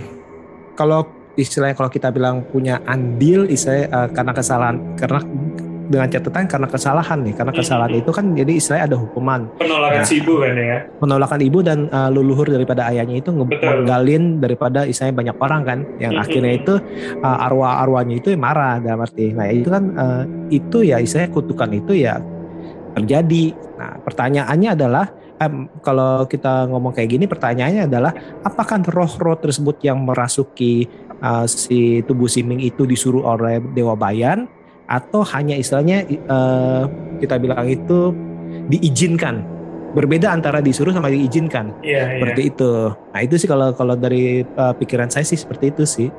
kalau 0.78 1.10
istilahnya 1.34 1.74
kalau 1.74 1.90
kita 1.90 2.14
bilang 2.14 2.46
punya 2.46 2.78
andil 2.86 3.50
istilahnya 3.50 3.90
uh, 3.90 4.10
karena 4.14 4.34
kesalahan 4.38 4.78
karena 5.00 5.22
dengan 5.92 6.08
catatan 6.08 6.48
karena 6.48 6.68
kesalahan 6.72 7.20
nih 7.20 7.36
karena 7.36 7.52
kesalahan 7.52 7.94
itu 8.00 8.10
kan 8.10 8.32
jadi 8.32 8.52
istilahnya 8.56 8.86
ada 8.88 8.98
hukuman 8.98 9.52
Penolakan 9.60 10.00
Ya. 10.00 10.08
si 10.08 10.24
ibu 10.24 10.40
kan 10.40 10.56
ya? 10.56 10.80
penolakan 10.98 11.40
ibu 11.44 11.60
dan 11.60 11.92
uh, 11.92 12.08
leluhur 12.08 12.48
daripada 12.48 12.88
ayahnya 12.88 13.20
itu 13.20 13.30
menggalin 13.36 14.40
daripada 14.40 14.88
istilahnya 14.88 15.16
banyak 15.20 15.38
orang 15.38 15.62
kan 15.68 15.80
yang 16.00 16.16
Mhm. 16.16 16.24
akhirnya 16.24 16.54
itu 16.56 16.74
uh, 17.20 17.46
arwah-arwahnya 17.52 18.16
itu 18.18 18.32
marah 18.40 18.80
dalam 18.80 19.04
arti 19.04 19.36
nah 19.36 19.52
itu 19.52 19.68
kan 19.68 19.84
uh, 19.94 20.24
itu 20.48 20.88
ya 20.88 20.98
istilahnya 20.98 21.30
kutukan 21.30 21.70
itu 21.76 21.94
ya 22.00 22.24
terjadi 22.92 23.46
nah 23.76 23.98
pertanyaannya 24.04 24.70
adalah 24.76 25.06
em, 25.40 25.66
kalau 25.82 26.28
kita 26.28 26.68
ngomong 26.70 26.94
kayak 26.94 27.10
gini 27.10 27.26
pertanyaannya 27.26 27.88
adalah 27.88 28.12
apakah 28.44 28.80
roh-roh 28.86 29.40
tersebut 29.40 29.80
yang 29.82 30.04
merasuki 30.04 30.86
uh, 31.20 31.48
si 31.48 32.04
tubuh 32.06 32.28
Siming 32.28 32.62
itu 32.62 32.84
disuruh 32.86 33.26
oleh 33.26 33.58
Dewa 33.74 33.96
Bayan 33.96 34.46
atau 34.92 35.24
hanya 35.24 35.56
istilahnya 35.56 36.04
uh, 36.28 36.84
kita 37.24 37.40
bilang 37.40 37.64
itu 37.64 38.12
diizinkan 38.68 39.48
berbeda 39.96 40.32
antara 40.32 40.60
disuruh 40.60 40.92
sama 40.92 41.08
diizinkan 41.08 41.72
Iya, 41.80 42.04
iya. 42.04 42.20
seperti 42.20 42.42
itu. 42.52 42.72
Nah 42.92 43.20
itu 43.24 43.36
sih 43.40 43.48
kalau 43.48 43.72
kalau 43.72 43.96
dari 43.96 44.44
uh, 44.44 44.76
pikiran 44.76 45.08
saya 45.08 45.24
sih 45.24 45.40
seperti 45.40 45.72
itu 45.72 45.84
sih. 45.88 46.10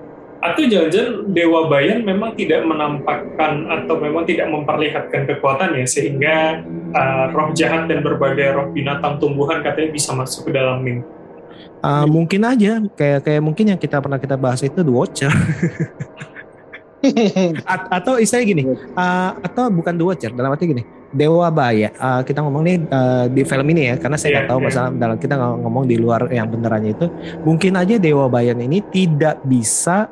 Atau 0.43 0.67
jangan-jangan 0.67 1.31
Dewa 1.31 1.71
Bayan 1.71 2.02
memang 2.02 2.35
tidak 2.35 2.67
menampakkan 2.67 3.62
atau 3.71 3.95
memang 3.95 4.26
tidak 4.26 4.50
memperlihatkan 4.50 5.23
kekuatannya 5.31 5.87
sehingga 5.87 6.67
uh, 6.91 7.31
roh 7.31 7.55
jahat 7.55 7.87
dan 7.87 8.02
berbagai 8.02 8.50
roh 8.50 8.67
binatang 8.75 9.23
tumbuhan 9.23 9.62
katanya 9.62 9.95
bisa 9.95 10.11
masuk 10.11 10.50
ke 10.50 10.59
dalam 10.59 10.83
Ming. 10.83 11.07
Uh, 11.83 12.07
mungkin 12.11 12.43
aja 12.43 12.83
kayak 12.95 13.23
kayak 13.23 13.43
mungkin 13.43 13.75
yang 13.75 13.79
kita 13.79 14.02
pernah 14.02 14.19
kita 14.19 14.35
bahas 14.35 14.62
itu 14.67 14.83
The 14.83 14.91
Watcher 14.91 15.31
A- 17.67 17.89
atau 17.99 18.17
istilahnya 18.19 18.47
gini 18.47 18.63
uh, 18.95 19.31
atau 19.43 19.69
bukan 19.69 19.95
The 19.99 20.05
Watcher 20.07 20.33
dalam 20.33 20.55
arti 20.55 20.71
gini 20.71 20.83
Dewa 21.13 21.53
Baya 21.53 21.93
uh, 21.99 22.23
kita 22.25 22.41
ngomong 22.41 22.63
nih 22.65 22.77
uh, 22.89 23.25
di 23.29 23.43
film 23.45 23.67
ini 23.69 23.93
ya 23.93 23.95
karena 24.01 24.17
saya 24.17 24.41
nggak 24.41 24.49
tahu 24.49 24.59
iya. 24.63 24.67
masalah 24.71 24.91
dalam 24.97 25.17
kita 25.21 25.35
ng- 25.37 25.61
ngomong 25.67 25.85
di 25.85 25.97
luar 26.01 26.31
yang 26.33 26.49
benerannya 26.49 26.95
itu 26.95 27.07
mungkin 27.45 27.77
aja 27.77 27.99
Dewa 27.99 28.31
Bayan 28.31 28.63
ini 28.63 28.81
tidak 28.89 29.43
bisa 29.45 30.09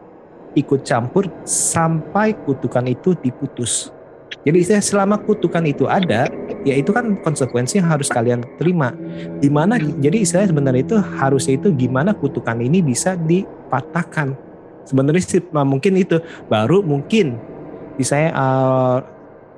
ikut 0.59 0.83
campur 0.83 1.31
sampai 1.47 2.35
kutukan 2.35 2.83
itu 2.91 3.15
diputus. 3.19 3.95
Jadi 4.41 4.57
istilah 4.63 4.81
selama 4.81 5.17
kutukan 5.21 5.61
itu 5.69 5.85
ada, 5.85 6.31
ya 6.65 6.75
itu 6.79 6.95
kan 6.97 7.19
konsekuensi 7.21 7.77
yang 7.83 7.93
harus 7.93 8.09
kalian 8.09 8.41
terima. 8.57 8.95
Di 9.37 9.53
mana 9.53 9.77
jadi 9.77 10.23
istilahnya 10.23 10.55
sebenarnya 10.55 10.83
itu 10.87 10.97
harusnya 10.97 11.55
itu 11.61 11.69
gimana 11.77 12.17
kutukan 12.17 12.57
ini 12.57 12.81
bisa 12.81 13.19
dipatahkan. 13.21 14.33
Sebenarnya 14.91 15.23
sih 15.23 15.39
nah, 15.55 15.63
mungkin 15.63 15.95
itu 15.95 16.19
baru 16.51 16.83
mungkin 16.83 17.39
misalnya 17.95 18.35
eh, 18.35 18.97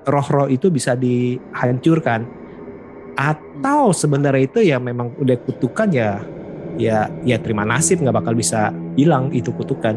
roh-roh 0.05 0.53
itu 0.53 0.69
bisa 0.69 0.93
dihancurkan 0.93 2.29
atau 3.17 3.93
sebenarnya 3.97 4.45
itu 4.45 4.61
ya 4.61 4.77
memang 4.77 5.17
udah 5.17 5.37
kutukan 5.41 5.89
ya 5.89 6.21
ya 6.81 7.09
ya 7.25 7.37
terima 7.41 7.65
nasib 7.65 8.01
nggak 8.01 8.17
bakal 8.21 8.37
bisa 8.37 8.73
hilang 8.97 9.33
itu 9.33 9.49
kutukan. 9.57 9.97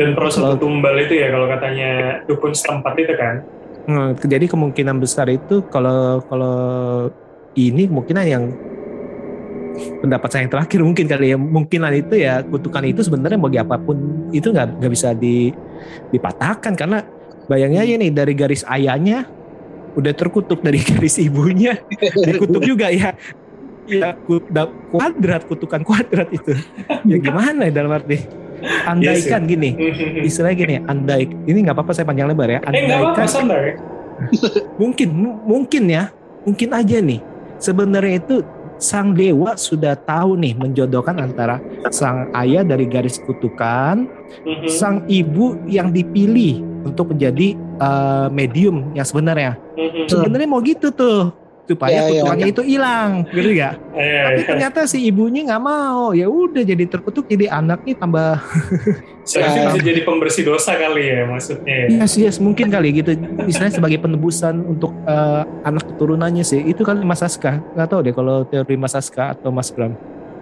Dan 0.00 0.16
proses 0.16 0.40
Kalau- 0.40 0.56
tumbal 0.56 0.96
itu 0.96 1.20
ya 1.20 1.28
kalau 1.28 1.44
katanya 1.44 1.90
dukun 2.24 2.56
setempat 2.56 2.94
itu 2.96 3.14
kan. 3.20 3.44
Hmm, 3.84 4.12
jadi 4.16 4.44
kemungkinan 4.48 4.96
besar 4.96 5.28
itu 5.28 5.64
kalau 5.68 6.24
kalau 6.28 6.56
ini 7.56 7.84
kemungkinan 7.88 8.24
yang 8.24 8.44
pendapat 10.00 10.28
saya 10.30 10.40
yang 10.46 10.52
terakhir 10.52 10.80
mungkin 10.82 11.06
kali 11.06 11.26
ya. 11.32 11.36
Mungkinan 11.38 11.92
itu 11.96 12.14
ya 12.18 12.42
kutukan 12.42 12.84
itu 12.86 13.00
sebenarnya 13.04 13.38
bagi 13.38 13.58
apa 13.58 13.76
pun 13.76 13.96
itu 14.30 14.50
nggak 14.50 14.80
nggak 14.80 14.92
bisa 14.92 15.14
di, 15.14 15.50
dipatahkan. 16.10 16.72
Karena 16.74 17.02
bayangnya 17.46 17.82
aja 17.86 17.94
nih 17.98 18.10
dari 18.12 18.32
garis 18.36 18.62
ayahnya 18.66 19.26
udah 19.98 20.12
terkutuk 20.14 20.62
dari 20.62 20.78
garis 20.88 21.18
ibunya. 21.18 21.78
Dikutuk 22.00 22.62
juga 22.64 22.90
ya. 22.90 23.14
Ya 23.90 24.14
kuadrat 24.94 25.50
kutukan 25.50 25.82
kuadrat 25.82 26.30
itu. 26.30 26.54
Ya 27.08 27.16
gimana 27.18 27.66
ya 27.66 27.72
dalam 27.74 27.90
arti? 27.90 28.22
Andaikan 28.84 29.48
gini 29.48 29.72
istilahnya 30.20 30.56
gini 30.60 30.74
andai 30.84 31.24
ini 31.48 31.64
nggak 31.64 31.72
apa-apa 31.80 31.96
saya 31.96 32.04
panjang 32.04 32.28
lebar 32.28 32.44
ya. 32.52 32.60
Eh 32.60 32.86
andaikan 32.86 33.26
mungkin 34.76 35.08
mu- 35.10 35.40
mungkin 35.42 35.88
ya. 35.90 36.12
Mungkin 36.44 36.68
aja 36.72 37.00
nih. 37.00 37.20
Sebenarnya 37.60 38.20
itu 38.20 38.44
sang 38.80 39.12
dewa 39.12 39.54
sudah 39.54 39.94
tahu 39.94 40.34
nih 40.34 40.56
menjodohkan 40.56 41.20
antara 41.20 41.60
sang 41.92 42.32
ayah 42.34 42.64
dari 42.64 42.88
garis 42.88 43.20
kutukan 43.20 44.08
Mhm. 44.42 44.66
sang 44.66 45.04
ibu 45.06 45.60
yang 45.68 45.92
dipilih 45.92 46.64
untuk 46.82 47.12
menjadi 47.12 47.54
eh, 47.80 48.28
medium 48.28 48.92
yang 48.92 49.04
sebenarnya 49.04 49.56
Mhm. 49.76 50.08
sebenarnya 50.08 50.48
mau 50.48 50.60
gitu 50.60 50.88
tuh 50.90 51.32
supaya 51.70 51.94
Ya, 51.94 52.02
ya, 52.02 52.26
kutukannya 52.26 52.48
itu 52.50 52.62
hilang 52.66 53.10
gitu 53.30 53.50
ya 53.54 53.70
Iya, 53.94 54.22
tapi 54.26 54.40
iya. 54.42 54.48
ternyata 54.50 54.78
si 54.90 54.98
ibunya 55.06 55.46
nggak 55.46 55.62
mau 55.62 56.10
ya 56.10 56.26
udah 56.26 56.62
jadi 56.66 56.84
terkutuk 56.90 57.30
jadi 57.30 57.46
anaknya 57.46 57.94
tambah 57.94 58.42
Seharusnya 59.20 59.62
Ya. 59.62 59.68
bisa 59.70 59.80
jadi 59.84 60.00
pembersih 60.02 60.42
dosa 60.42 60.74
kali 60.74 61.06
ya 61.06 61.22
maksudnya. 61.28 61.74
ya. 61.86 62.02
Yes, 62.02 62.18
yes, 62.18 62.36
mungkin 62.42 62.66
kali 62.72 62.98
gitu. 62.98 63.14
Misalnya 63.46 63.78
sebagai 63.78 64.00
penebusan 64.02 64.64
untuk 64.64 64.90
eh, 65.06 65.42
anak 65.62 65.86
keturunannya 65.86 66.42
sih. 66.42 66.64
Itu 66.64 66.82
kali 66.82 67.04
Mas 67.06 67.22
Aska. 67.22 67.62
Nggak 67.76 67.88
tahu 67.94 68.00
deh 68.02 68.14
kalau 68.16 68.42
teori 68.48 68.74
Mas 68.74 68.96
Aska 68.96 69.36
atau 69.38 69.52
Mas 69.54 69.70
Bram. 69.70 69.94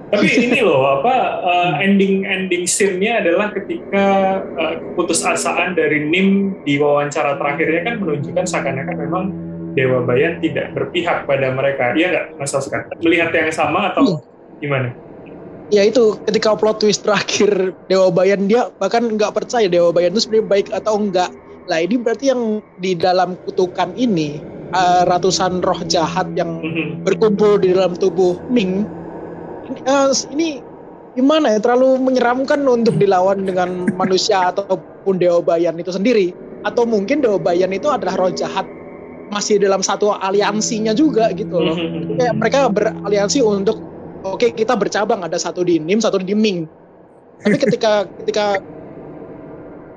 Tapi 0.09 0.25
ini 0.25 0.65
loh 0.65 0.81
apa 0.89 1.15
uh, 1.45 1.73
ending 1.85 2.25
ending 2.25 2.65
scene-nya 2.65 3.21
adalah 3.21 3.53
ketika 3.53 4.05
uh, 4.57 4.75
keputusasaan 4.81 5.77
dari 5.77 6.09
Nim 6.09 6.57
di 6.65 6.81
wawancara 6.81 7.37
terakhirnya 7.37 7.85
kan 7.85 7.95
menunjukkan 8.01 8.45
seakan-akan 8.49 8.97
memang 8.97 9.25
Dewa 9.75 10.05
Bayan 10.05 10.41
tidak 10.41 10.73
berpihak 10.73 11.27
pada 11.27 11.53
mereka. 11.53 11.93
Iya 11.93 12.07
nggak 12.13 12.27
Mas 12.39 12.55
Oscar? 12.55 12.89
Melihat 13.01 13.33
yang 13.35 13.51
sama 13.53 13.93
atau 13.93 14.23
gimana? 14.59 14.93
ya 15.69 15.85
itu 15.85 16.17
ketika 16.25 16.57
plot 16.57 16.81
twist 16.81 17.05
terakhir 17.05 17.77
Dewa 17.93 18.09
Bayan 18.09 18.49
dia 18.49 18.73
bahkan 18.81 19.05
nggak 19.05 19.37
percaya 19.37 19.69
Dewa 19.69 19.93
Bayan 19.93 20.17
itu 20.17 20.25
sebenarnya 20.25 20.49
baik 20.49 20.69
atau 20.73 20.97
enggak 20.97 21.29
lah 21.69 21.85
ini 21.85 22.01
berarti 22.01 22.33
yang 22.33 22.65
di 22.81 22.97
dalam 22.97 23.37
kutukan 23.45 23.93
ini 23.93 24.41
eh, 24.69 25.03
ratusan 25.05 25.61
roh 25.61 25.81
jahat 25.85 26.29
yang 26.37 26.65
Mhm. 26.65 27.05
berkumpul 27.05 27.61
di 27.61 27.73
dalam 27.73 27.93
tubuh 27.97 28.37
Ming 28.49 28.89
ini, 29.69 29.81
eh, 29.85 30.09
ini 30.33 30.49
gimana 31.13 31.53
ya 31.53 31.61
terlalu 31.61 32.01
menyeramkan 32.01 32.65
untuk 32.65 32.97
dilawan 32.97 33.45
dengan 33.45 33.85
manusia 33.93 34.49
ataupun 34.49 35.21
Dewa 35.21 35.45
Bayan 35.45 35.77
itu 35.77 35.93
sendiri 35.93 36.33
atau 36.65 36.89
mungkin 36.89 37.21
Dewa 37.21 37.37
Bayan 37.37 37.77
itu 37.77 37.93
adalah 37.93 38.17
roh 38.17 38.33
jahat 38.33 38.65
masih 39.29 39.61
dalam 39.61 39.85
satu 39.85 40.13
aliansinya 40.17 40.93
juga 40.97 41.31
gitu 41.37 41.61
loh. 41.61 41.77
Mhm. 41.77 42.17
kayak 42.19 42.35
mereka 42.37 42.59
beraliansi 42.73 43.45
untuk 43.45 43.79
oke 44.25 44.53
kita 44.57 44.75
bercabang 44.75 45.23
ada 45.23 45.37
satu 45.37 45.63
di 45.63 45.79
Nim 45.79 46.01
satu 46.01 46.21
di 46.21 46.35
Ming. 46.35 46.67
Tapi 47.45 47.57
ketika 47.65 48.09
ketika 48.25 48.59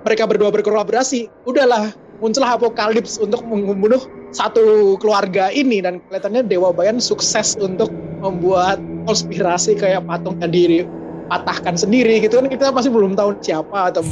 mereka 0.01 0.23
berdua 0.25 0.49
berkolaborasi 0.53 1.29
udahlah 1.45 1.93
muncullah 2.21 2.53
apokalips 2.55 3.17
untuk 3.17 3.41
membunuh 3.45 4.01
satu 4.31 4.95
keluarga 5.01 5.49
ini. 5.51 5.81
Dan 5.81 5.99
kelihatannya 6.07 6.45
Dewa 6.47 6.71
Bayan 6.71 7.01
sukses 7.01 7.57
untuk 7.57 7.89
membuat 8.21 8.77
konspirasi 9.09 9.75
kayak 9.75 10.05
patungnya 10.05 10.45
diri 10.47 10.85
patahkan 11.27 11.75
sendiri 11.75 12.21
gitu 12.21 12.39
kan. 12.39 12.47
Kita 12.47 12.69
masih 12.69 12.93
belum 12.93 13.17
tahu 13.17 13.35
siapa 13.41 13.89
atau 13.91 14.05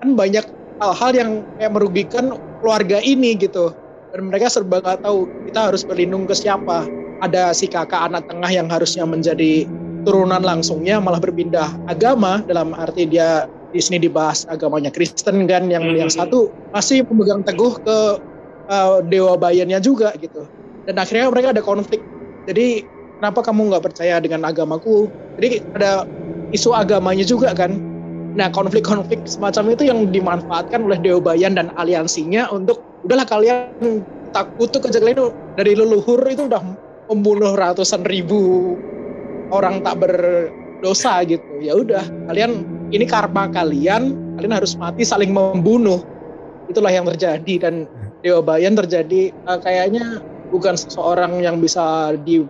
kan 0.00 0.14
banyak 0.14 0.46
hal-hal 0.78 1.10
yang 1.12 1.30
kayak 1.56 1.72
merugikan 1.72 2.24
keluarga 2.60 3.00
ini 3.00 3.36
gitu 3.36 3.72
dan 4.16 4.32
mereka 4.32 4.48
serba 4.48 4.80
nggak 4.80 5.04
tahu 5.04 5.28
kita 5.52 5.60
harus 5.68 5.84
berlindung 5.84 6.24
ke 6.24 6.32
siapa. 6.32 6.88
Ada 7.20 7.52
si 7.52 7.68
kakak 7.68 8.08
anak 8.08 8.24
tengah 8.24 8.48
yang 8.48 8.68
harusnya 8.72 9.04
menjadi 9.04 9.68
turunan 10.08 10.40
langsungnya 10.40 10.96
malah 11.04 11.20
berpindah 11.20 11.76
agama. 11.84 12.40
Dalam 12.48 12.72
arti 12.72 13.04
dia 13.04 13.44
di 13.68 13.80
sini 13.84 14.00
dibahas 14.00 14.48
agamanya 14.48 14.88
Kristen 14.88 15.44
kan 15.44 15.68
yang 15.68 15.84
Mhm. 15.84 16.00
yang 16.00 16.10
satu 16.12 16.48
masih 16.72 17.04
memegang 17.12 17.44
teguh 17.44 17.76
ke 17.76 17.98
uh, 18.72 19.04
dewa 19.04 19.36
bayannya 19.36 19.84
juga 19.84 20.16
gitu. 20.16 20.48
Dan 20.88 20.96
akhirnya 20.96 21.28
mereka 21.28 21.52
ada 21.52 21.60
konflik. 21.60 22.00
Jadi 22.48 22.88
kenapa 23.20 23.44
kamu 23.44 23.68
nggak 23.68 23.84
percaya 23.84 24.16
dengan 24.16 24.48
agamaku? 24.48 25.12
Jadi 25.36 25.60
ada 25.76 26.08
isu 26.56 26.72
agamanya 26.72 27.26
juga 27.28 27.52
kan. 27.52 27.76
Nah 28.36 28.48
konflik-konflik 28.48 29.24
semacam 29.28 29.76
itu 29.76 29.88
yang 29.88 30.08
dimanfaatkan 30.08 30.84
oleh 30.84 31.00
dewa 31.00 31.20
bayan 31.20 31.56
dan 31.56 31.68
aliansinya 31.76 32.48
untuk 32.52 32.80
udahlah 33.06 33.26
kalian 33.26 34.02
tak 34.34 34.50
kutuk 34.58 34.90
aja 34.90 34.98
kalian 34.98 35.16
itu. 35.16 35.28
Dari 35.56 35.72
leluhur 35.78 36.20
itu 36.26 36.50
udah 36.50 36.62
membunuh 37.08 37.54
ratusan 37.54 38.02
ribu 38.04 38.74
orang 39.54 39.80
tak 39.80 40.02
berdosa 40.02 41.22
gitu. 41.24 41.46
Ya 41.62 41.78
udah 41.78 42.04
kalian 42.28 42.66
ini 42.90 43.06
karma 43.06 43.48
kalian 43.48 44.34
kalian 44.36 44.54
harus 44.54 44.74
mati 44.74 45.06
saling 45.06 45.30
membunuh. 45.30 46.02
Itulah 46.66 46.90
yang 46.90 47.06
terjadi 47.06 47.62
dan 47.62 47.86
Dewa 48.26 48.42
Bayan 48.42 48.74
terjadi 48.74 49.30
eh, 49.30 49.58
kayaknya 49.62 50.18
bukan 50.50 50.74
seseorang 50.74 51.38
yang 51.42 51.62
bisa 51.62 52.14
di 52.26 52.42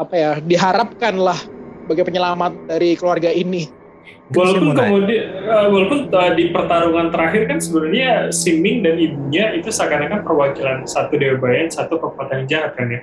apa 0.00 0.14
ya 0.16 0.32
diharapkan 0.40 1.20
lah 1.20 1.36
sebagai 1.84 2.08
penyelamat 2.08 2.52
dari 2.70 2.96
keluarga 2.96 3.28
ini 3.28 3.81
Walaupun 4.32 4.72
kemudian 4.72 5.44
uh, 5.44 5.68
walaupun 5.68 6.08
uh, 6.08 6.32
di 6.32 6.48
pertarungan 6.48 7.12
terakhir 7.12 7.52
kan 7.52 7.60
sebenarnya 7.60 8.32
si 8.32 8.56
Ming 8.56 8.80
dan 8.80 8.96
ibunya 8.96 9.52
itu 9.52 9.68
seakan-akan 9.68 10.24
perwakilan 10.24 10.88
satu 10.88 11.20
Dewa 11.20 11.36
Bayan, 11.36 11.68
satu 11.68 12.00
kekuatan 12.00 12.48
jahat 12.48 12.72
kan 12.72 12.88
ya. 12.88 13.00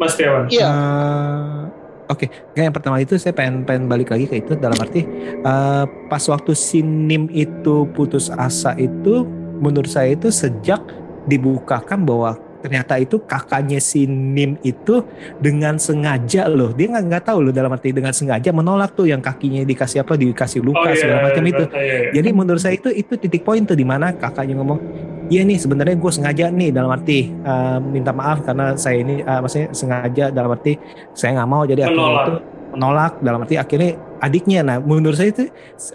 Mas 0.00 0.16
Dewan. 0.16 0.48
iya 0.48 0.66
Eh, 0.66 1.62
Oke, 2.10 2.28
Nggak, 2.52 2.64
yang 2.68 2.74
pertama 2.76 2.96
itu 3.00 3.16
saya 3.16 3.32
pengen 3.32 3.64
pengen 3.64 3.88
balik 3.88 4.12
lagi 4.12 4.28
ke 4.28 4.44
itu 4.44 4.52
dalam 4.58 4.76
arti 4.76 5.00
eh, 5.40 5.84
pas 6.12 6.24
waktu 6.28 6.52
si 6.52 6.84
Nim 6.84 7.30
itu 7.32 7.88
putus 7.96 8.28
asa 8.28 8.76
itu 8.76 9.24
menurut 9.62 9.88
saya 9.88 10.12
itu 10.12 10.28
sejak 10.28 10.82
dibukakan 11.24 12.04
bahwa 12.04 12.36
ternyata 12.62 12.94
itu 13.02 13.18
kakaknya 13.18 13.82
si 13.82 14.06
Nim 14.06 14.54
itu 14.62 15.02
dengan 15.42 15.76
sengaja 15.82 16.46
loh 16.46 16.70
dia 16.70 16.86
nggak 16.94 17.04
nggak 17.10 17.24
tahu 17.26 17.50
loh 17.50 17.52
dalam 17.52 17.74
arti 17.74 17.90
dengan 17.90 18.14
sengaja 18.14 18.54
menolak 18.54 18.94
tuh 18.94 19.10
yang 19.10 19.18
kakinya 19.18 19.66
dikasih 19.66 20.06
apa 20.06 20.14
dikasih 20.14 20.62
luka 20.62 20.94
segala 20.94 21.28
macam 21.28 21.42
itu 21.42 21.64
iya, 21.74 21.82
iya. 21.82 22.10
jadi 22.14 22.28
menurut 22.30 22.62
saya 22.62 22.78
itu 22.78 22.94
itu 22.94 23.18
titik 23.18 23.42
poin 23.42 23.66
tuh 23.66 23.74
di 23.74 23.82
mana 23.82 24.14
kakaknya 24.14 24.54
ngomong 24.62 24.78
iya 25.26 25.42
nih 25.42 25.58
sebenarnya 25.58 25.98
gue 25.98 26.12
sengaja 26.14 26.44
nih 26.54 26.70
dalam 26.70 26.90
arti 26.94 27.34
uh, 27.42 27.82
minta 27.82 28.14
maaf 28.14 28.46
karena 28.46 28.78
saya 28.78 29.02
ini 29.02 29.26
uh, 29.26 29.42
maksudnya 29.42 29.68
sengaja 29.74 30.24
dalam 30.30 30.54
arti 30.54 30.78
saya 31.12 31.42
nggak 31.42 31.50
mau 31.50 31.66
jadi 31.66 31.90
akhirnya 31.90 32.06
Menolak. 32.06 32.22
itu 32.22 32.34
menolak 32.72 33.12
dalam 33.20 33.40
arti 33.44 33.54
akhirnya 33.58 33.90
adiknya 34.22 34.60
nah 34.62 34.76
menurut 34.78 35.18
saya 35.18 35.34
itu 35.34 35.44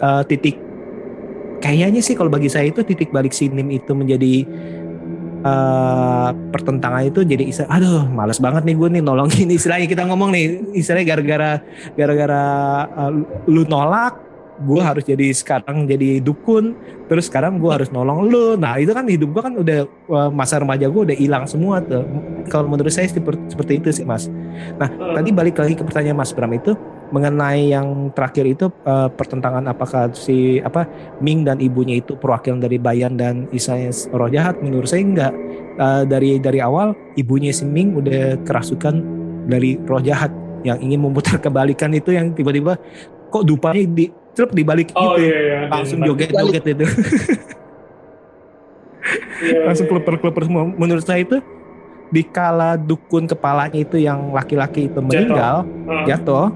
uh, 0.04 0.22
titik 0.28 0.68
kayaknya 1.58 2.00
sih 2.02 2.14
kalau 2.14 2.30
bagi 2.30 2.46
saya 2.46 2.70
itu 2.70 2.82
titik 2.86 3.10
balik 3.10 3.34
si 3.34 3.50
Nim 3.50 3.68
itu 3.70 3.90
menjadi 3.94 4.46
uh, 5.42 6.30
pertentangan 6.54 7.02
itu 7.06 7.22
jadi 7.22 7.44
istilah 7.46 7.70
aduh 7.70 8.04
males 8.08 8.38
banget 8.38 8.62
nih 8.64 8.76
gue 8.78 8.88
nih 8.98 9.02
nolongin 9.02 9.48
istilahnya. 9.52 9.86
Kita 9.86 10.06
ngomong 10.08 10.30
nih 10.34 10.44
istilahnya 10.78 11.06
gara-gara 11.16 11.50
gara-gara 11.94 12.44
uh, 12.88 13.12
lu 13.46 13.66
nolak 13.66 14.28
gue 14.58 14.82
harus 14.82 15.06
jadi 15.06 15.30
sekarang 15.30 15.86
jadi 15.86 16.18
dukun 16.18 16.74
terus 17.06 17.30
sekarang 17.30 17.62
gue 17.62 17.70
harus 17.70 17.94
nolong 17.94 18.26
lu. 18.26 18.58
Nah 18.58 18.74
itu 18.82 18.90
kan 18.90 19.06
hidup 19.06 19.30
gue 19.30 19.42
kan 19.42 19.54
udah 19.54 19.78
uh, 20.10 20.30
masa 20.34 20.58
remaja 20.58 20.90
gue 20.90 21.02
udah 21.12 21.16
hilang 21.16 21.46
semua 21.46 21.78
tuh. 21.78 22.02
Kalau 22.50 22.66
menurut 22.66 22.90
saya 22.90 23.06
seperti, 23.06 23.54
seperti 23.54 23.72
itu 23.78 23.88
sih 23.94 24.04
mas. 24.04 24.26
Nah 24.78 24.90
tadi 24.90 25.30
balik 25.30 25.62
lagi 25.62 25.78
ke 25.78 25.86
pertanyaan 25.86 26.18
mas 26.18 26.34
Bram 26.34 26.50
itu 26.50 26.74
mengenai 27.08 27.72
yang 27.72 28.12
terakhir 28.12 28.44
itu 28.44 28.66
uh, 28.84 29.08
pertentangan 29.08 29.64
apakah 29.68 30.12
si 30.12 30.60
apa 30.60 30.84
Ming 31.24 31.44
dan 31.44 31.58
ibunya 31.58 31.98
itu 32.00 32.14
perwakilan 32.16 32.60
dari 32.60 32.76
Bayan 32.76 33.16
dan 33.16 33.48
Isanya 33.52 33.92
roh 34.12 34.28
jahat? 34.28 34.60
Menurut 34.60 34.88
saya 34.88 35.02
enggak. 35.04 35.34
Uh, 35.78 36.02
dari 36.02 36.42
dari 36.42 36.58
awal 36.58 36.90
ibunya 37.14 37.54
si 37.54 37.62
Ming 37.62 37.94
udah 37.94 38.42
kerasukan 38.42 38.98
dari 39.46 39.78
roh 39.86 40.02
jahat 40.02 40.34
yang 40.66 40.82
ingin 40.82 41.06
memutar 41.06 41.38
kebalikan 41.44 41.94
itu 41.94 42.10
yang 42.12 42.34
tiba-tiba 42.34 42.74
kok 43.30 43.44
dupanya 43.46 43.86
di 43.86 44.10
celup 44.34 44.50
dibalik 44.54 44.90
Oh 44.94 45.14
gitu. 45.14 45.26
iya 45.26 45.38
iya. 45.38 45.58
langsung 45.70 45.98
Iya, 46.02 46.06
joget-joget 46.10 46.64
itu. 46.66 46.84
Iya, 49.38 49.58
langsung 49.70 49.86
iya. 49.86 49.90
keluper-keluper 49.94 50.42
semua. 50.46 50.62
Menurut 50.66 51.04
saya 51.06 51.22
itu 51.22 51.38
dikala 52.08 52.80
dukun 52.80 53.28
kepalanya 53.28 53.76
itu 53.76 54.00
yang 54.00 54.32
laki-laki 54.32 54.88
itu 54.88 54.98
meninggal 55.04 55.68
Ah, 55.84 56.04
jatuh 56.08 56.48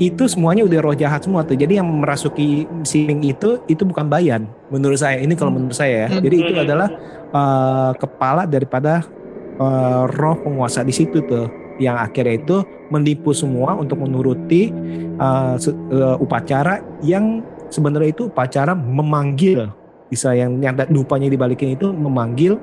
itu 0.00 0.24
semuanya 0.28 0.64
udah 0.64 0.78
roh 0.80 0.96
jahat 0.96 1.24
semua 1.24 1.44
tuh. 1.44 1.58
Jadi 1.58 1.76
yang 1.76 1.88
merasuki 1.88 2.64
si 2.86 3.04
Ming 3.04 3.24
itu 3.24 3.60
itu 3.68 3.82
bukan 3.84 4.08
bayan. 4.08 4.48
Menurut 4.72 4.96
saya 5.00 5.20
ini 5.20 5.36
kalau 5.36 5.52
menurut 5.52 5.76
saya 5.76 6.08
ya. 6.08 6.20
Jadi 6.20 6.36
itu 6.38 6.52
Hmm. 6.52 6.64
adalah 6.64 6.88
uh, 7.32 7.92
kepala 7.96 8.42
daripada 8.48 9.04
uh, 9.60 10.08
roh 10.08 10.36
penguasa 10.40 10.80
di 10.86 10.94
situ 10.94 11.20
tuh. 11.24 11.48
Yang 11.80 11.96
akhirnya 12.04 12.34
itu 12.36 12.56
menipu 12.92 13.32
semua 13.32 13.74
untuk 13.74 14.04
menuruti 14.04 14.70
uh, 15.18 15.56
uh, 15.56 16.16
upacara 16.20 16.84
yang 17.00 17.40
sebenarnya 17.72 18.12
itu 18.12 18.28
upacara 18.28 18.76
memanggil. 18.76 19.72
Bisa 20.12 20.36
yang 20.36 20.60
yang 20.60 20.76
dupanya 20.92 21.32
dibalikin 21.32 21.72
itu 21.72 21.88
memanggil 21.88 22.60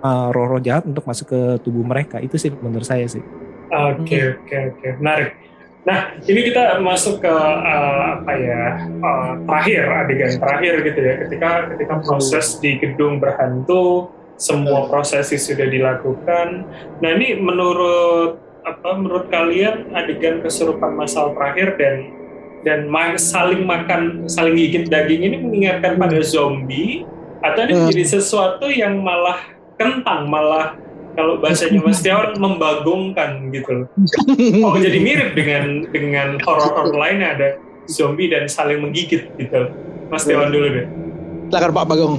uh, 0.00 0.32
roh-roh 0.32 0.60
jahat 0.64 0.88
untuk 0.88 1.04
masuk 1.04 1.28
ke 1.28 1.40
tubuh 1.60 1.84
mereka. 1.84 2.16
Itu 2.18 2.40
sih 2.40 2.48
menurut 2.48 2.88
saya 2.88 3.04
sih. 3.04 3.20
Oke 3.68 4.38
oke 4.40 4.56
oke. 4.72 4.88
Menarik. 5.02 5.45
Nah 5.86 6.18
ini 6.26 6.40
kita 6.50 6.82
masuk 6.82 7.22
ke 7.22 7.30
eh, 7.30 8.02
apa 8.18 8.32
ya 8.34 8.62
eh, 8.90 9.32
terakhir 9.46 9.82
adegan 9.86 10.32
terakhir 10.42 10.74
gitu 10.82 10.98
ya 10.98 11.14
ketika 11.22 11.50
ketika 11.72 11.94
proses 12.02 12.58
di 12.58 12.74
gedung 12.82 13.22
berhantu 13.22 14.10
semua 14.36 14.90
prosesi 14.90 15.38
sudah 15.38 15.64
dilakukan. 15.70 16.66
Nah 17.00 17.10
ini 17.16 17.38
menurut 17.38 18.42
apa 18.66 18.98
menurut 18.98 19.30
kalian 19.30 19.94
adegan 19.94 20.42
kesurupan 20.42 20.98
masal 20.98 21.32
terakhir 21.38 21.78
dan 21.78 22.10
dan 22.66 22.90
saling 23.14 23.62
makan 23.62 24.26
saling 24.26 24.58
gigit 24.58 24.90
daging 24.90 25.22
ini 25.22 25.36
mengingatkan 25.38 25.94
pada 25.94 26.18
zombie 26.26 27.06
atau 27.46 27.62
ini 27.62 27.72
Hmm. 27.78 27.80
menjadi 27.86 28.18
sesuatu 28.18 28.66
yang 28.66 28.98
malah 28.98 29.38
kentang 29.78 30.26
malah 30.26 30.74
kalau 31.16 31.40
bahasanya 31.40 31.80
Mas 31.80 32.04
Tiawan 32.04 32.36
membagongkan 32.36 33.48
gitu 33.50 33.70
loh. 33.72 33.86
Oh 34.62 34.76
jadi 34.76 35.00
mirip 35.00 35.32
dengan 35.32 35.88
dengan 35.90 36.36
horor-horor 36.44 36.92
lainnya 36.92 37.32
ada 37.34 37.48
zombie 37.88 38.28
dan 38.28 38.46
saling 38.46 38.84
menggigit 38.84 39.32
gitu. 39.40 39.72
Mas 40.12 40.28
Tiawan 40.28 40.52
dulu 40.52 40.66
deh. 40.68 40.86
Silakan 41.48 41.72
Pak 41.72 41.86
Bagong. 41.88 42.16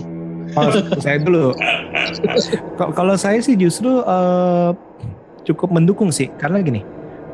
Kalau 0.48 0.72
saya 1.04 1.18
dulu. 1.22 1.54
Kalau 2.76 3.16
saya 3.20 3.40
sih 3.44 3.54
justru 3.60 4.02
eh, 4.02 4.70
cukup 5.46 5.70
mendukung 5.72 6.12
sih, 6.12 6.28
karena 6.40 6.60
gini, 6.60 6.82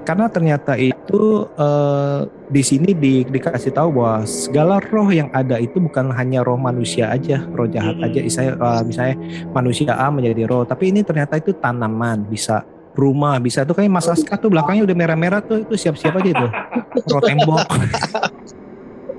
karena 0.04 0.28
ternyata 0.28 0.76
itu 0.76 1.48
eh, 1.56 2.20
di 2.52 2.62
sini 2.64 2.92
di, 2.92 3.24
dikasih 3.24 3.72
tahu 3.72 4.00
bahwa 4.00 4.28
segala 4.28 4.78
roh 4.84 5.10
yang 5.10 5.32
ada 5.32 5.58
itu 5.58 5.80
bukan 5.80 6.12
hanya 6.14 6.44
roh 6.44 6.60
manusia 6.60 7.10
aja, 7.10 7.42
roh 7.56 7.66
jahat 7.66 7.98
aja. 8.04 8.20
Misalnya, 8.20 8.54
eh, 8.60 8.82
misalnya 8.84 9.16
manusia 9.56 9.96
A 9.96 10.08
menjadi 10.12 10.44
roh, 10.46 10.64
tapi 10.68 10.92
ini 10.92 11.02
ternyata 11.02 11.40
itu 11.40 11.56
tanaman, 11.56 12.28
bisa 12.28 12.62
rumah, 12.94 13.42
bisa 13.42 13.66
tuh 13.66 13.74
kayak 13.74 13.90
Mas 13.90 14.06
Aska 14.06 14.38
tuh 14.38 14.54
belakangnya 14.54 14.86
udah 14.86 14.96
merah-merah 14.96 15.42
tuh 15.42 15.66
itu 15.66 15.74
siap-siap 15.74 16.14
aja 16.20 16.32
tuh, 16.46 16.52
roh 17.12 17.24
tembok. 17.24 17.68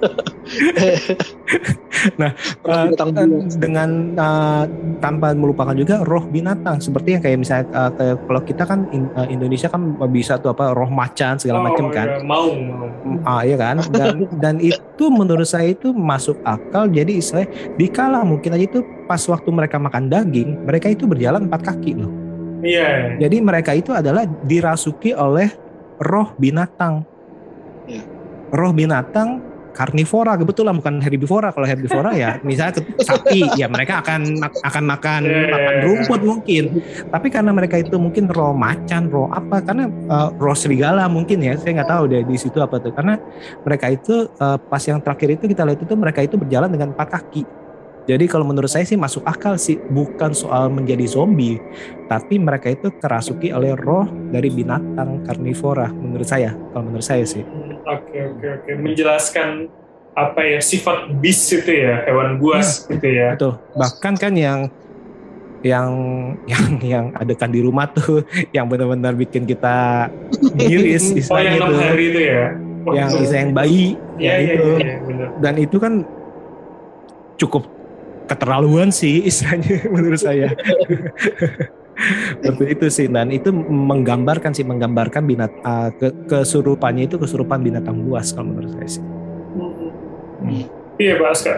Eh, 2.67 2.93
buas. 2.93 3.57
dengan 3.57 3.89
eh, 4.13 4.63
tanpa 4.97 5.33
melupakan 5.33 5.73
juga 5.73 6.03
roh 6.03 6.23
binatang 6.23 6.77
seperti 6.77 7.17
yang 7.17 7.21
kayak 7.21 7.37
misalnya 7.37 7.65
eh, 7.67 7.91
kayak 7.91 8.15
kalau 8.21 8.41
kita 8.43 8.63
kan 8.63 8.79
in- 8.91 9.09
eh, 9.11 9.27
Indonesia 9.29 9.65
kan 9.65 9.81
bisa 10.07 10.37
tuh 10.37 10.51
apa 10.51 10.71
roh 10.71 10.87
macan 10.87 11.35
segala 11.35 11.63
macam 11.63 11.87
Oh, 11.87 11.91
kan 11.91 12.07
iya, 12.07 12.19
mau 12.21 12.47
mau. 12.53 12.87
Ah 13.23 13.41
iya 13.41 13.55
kan 13.55 13.81
dan 13.89 14.13
dan 14.43 14.55
itu 14.59 15.05
menurut 15.07 15.45
saya 15.45 15.71
itu 15.71 15.89
masuk 15.89 16.37
akal 16.43 16.85
jadi 16.85 17.17
istilahnya 17.17 17.49
dikala 17.75 18.21
mungkin 18.21 18.53
aja 18.53 18.65
itu 18.67 18.79
pas 19.05 19.21
waktu 19.23 19.49
mereka 19.49 19.77
makan 19.77 20.05
daging 20.05 20.63
mereka 20.63 20.87
itu 20.87 21.07
berjalan 21.07 21.47
empat 21.47 21.63
kaki 21.65 21.95
loh 21.95 22.11
Iya. 22.57 23.17
jadi 23.17 23.37
mereka 23.39 23.71
itu 23.71 23.89
adalah 23.89 24.25
dirasuki 24.43 25.13
oleh 25.13 25.49
roh 25.97 26.33
binatang 26.35 27.05
Iya. 27.85 28.03
roh 28.49 28.69
binatang 28.69 29.46
karnivora 29.77 30.33
kebetulan 30.41 30.73
bukan 30.81 30.97
herbivora 30.97 31.53
kalau 31.53 31.69
herbivora 31.69 32.17
ya 32.17 32.29
misalnya 32.47 32.81
sapi 32.97 33.45
ya 33.53 33.69
mereka 33.69 34.01
akan 34.01 34.41
akan 34.65 34.83
makan 34.83 35.21
Iya, 35.27 35.51
makan 35.51 35.73
iya, 35.73 35.77
iya. 35.77 35.85
rumput 35.85 36.21
mungkin. 36.23 36.63
Tapi 37.11 37.27
karena 37.27 37.51
mereka 37.51 37.75
itu 37.77 37.95
mungkin 37.99 38.25
roh 38.31 38.55
macan 38.55 39.11
roh 39.11 39.27
apa 39.29 39.61
karena 39.61 39.85
eh, 39.87 40.29
roh 40.39 40.57
serigala 40.57 41.05
mungkin 41.11 41.43
ya 41.43 41.53
saya 41.59 41.81
nggak 41.81 41.89
tahu 41.91 42.03
deh 42.09 42.23
di 42.23 42.37
situ 42.39 42.57
apa 42.63 42.79
tuh. 42.79 42.95
Karena 42.95 43.19
mereka 43.61 43.91
itu 43.91 44.27
eh, 44.31 44.57
pas 44.57 44.81
yang 44.83 44.99
terakhir 45.03 45.37
itu 45.37 45.45
kita 45.45 45.61
lihat 45.67 45.79
itu 45.83 45.93
mereka 45.93 46.19
itu 46.23 46.35
berjalan 46.39 46.69
dengan 46.71 46.95
empat 46.95 47.07
kaki 47.19 47.43
jadi 48.07 48.23
kalau 48.25 48.43
menurut 48.43 48.67
saya 48.67 48.81
sih 48.81 48.95
masuk 48.95 49.21
akal 49.21 49.53
sih 49.55 49.75
bukan 49.85 50.31
soal 50.31 50.67
menjadi 50.67 51.03
zombie 51.05 51.59
tapi 52.05 52.39
mereka 52.39 52.71
itu 52.71 52.87
kerasuki 52.93 53.51
oleh 53.51 53.75
roh 53.75 54.03
dari 54.29 54.47
binatang 54.47 55.21
karnivora 55.21 55.87
menurut 55.87 56.23
saya 56.23 56.55
kalau 56.71 56.87
menurut 56.87 57.03
saya 57.03 57.23
sih 57.23 57.43
Hmm, 57.43 57.75
Oke 57.85 58.19
oke 58.25 58.47
oke 58.57 58.71
menjelaskan 58.81 59.67
apa 60.11 60.41
ya 60.41 60.59
sifat 60.59 61.07
beast 61.15 61.47
itu 61.53 61.71
ya 61.77 62.03
hewan 62.03 62.35
buas 62.35 62.83
gitu 62.83 63.05
ya. 63.05 63.31
Betul. 63.31 63.55
Bahkan 63.71 64.13
kan 64.17 64.33
yang 64.33 64.59
yang 65.61 65.87
yang 66.43 66.65
yang 66.83 67.05
adegan 67.13 67.47
di 67.47 67.61
rumah 67.61 67.87
tuh 67.87 68.25
yang 68.51 68.65
benar-benar 68.65 69.13
bikin 69.13 69.43
kita 69.43 70.09
miris 70.51 71.15
Oh 71.31 71.37
yang 71.37 71.53
istilahnya 71.53 71.55
itu. 71.55 71.79
hari 71.79 72.05
itu 72.07 72.19
ya. 72.25 72.43
Yang 72.89 73.09
itu- 73.09 73.23
isa 73.23 73.35
yang 73.37 73.51
bayi 73.53 73.85
Iya 74.17 74.27
yang 74.27 74.41
iya 74.41 74.53
itu. 74.53 74.69
iya 74.75 74.95
benar. 74.99 75.27
Dan 75.39 75.53
itu 75.55 75.77
kan 75.77 75.93
cukup 77.37 77.63
keterlaluan 78.27 78.91
sih 78.91 79.23
istilahnya 79.25 79.87
menurut 79.95 80.21
saya. 80.21 80.51
Seperti 82.43 82.65
itu 82.77 82.87
sih 82.93 83.07
dan 83.09 83.33
itu 83.33 83.49
menggambarkan 83.55 84.53
sih 84.53 84.61
menggambarkan 84.61 85.25
binat 85.25 85.49
uh, 85.65 85.89
ke, 85.97 86.13
kesurupannya 86.29 87.09
itu 87.09 87.17
kesurupan 87.17 87.65
binatang 87.65 88.05
buas 88.05 88.29
kalau 88.35 88.53
menurut 88.53 88.77
saya 88.77 89.01
sih. 89.01 89.03
Hmm. 90.43 90.69
Iya 91.01 91.13
Pak 91.17 91.29
Aska. 91.33 91.55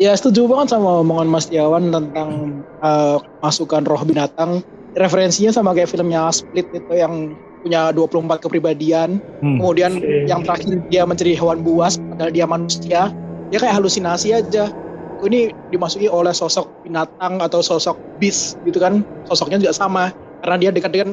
Ya 0.00 0.16
setuju 0.16 0.48
banget 0.48 0.72
sama 0.72 1.04
omongan 1.04 1.28
Mas 1.28 1.44
Tiawan 1.44 1.92
tentang 1.92 2.64
eh, 2.80 3.16
masukan 3.44 3.84
roh 3.84 4.00
binatang. 4.00 4.64
Referensinya 4.96 5.52
sama 5.52 5.76
kayak 5.76 5.92
filmnya 5.92 6.32
Split 6.32 6.72
itu 6.72 6.92
yang 6.96 7.36
punya 7.60 7.92
24 7.92 8.40
kepribadian. 8.40 9.20
Hmm. 9.44 9.60
Kemudian 9.60 10.00
yang 10.24 10.40
terakhir 10.40 10.80
dia 10.88 11.04
menjadi 11.04 11.36
hewan 11.36 11.60
buas 11.60 12.00
padahal 12.00 12.32
dia 12.32 12.48
manusia. 12.48 13.12
Dia 13.52 13.58
kayak 13.60 13.76
halusinasi 13.76 14.32
aja. 14.32 14.72
Ini 15.20 15.52
dimasuki 15.72 16.08
oleh 16.08 16.32
sosok 16.32 16.84
binatang 16.84 17.40
atau 17.44 17.60
sosok 17.60 17.96
beast 18.16 18.56
gitu 18.64 18.80
kan. 18.80 19.04
Sosoknya 19.28 19.60
juga 19.60 19.76
sama 19.76 20.14
karena 20.40 20.56
dia 20.56 20.70
dekat 20.72 20.90
dengan 20.96 21.10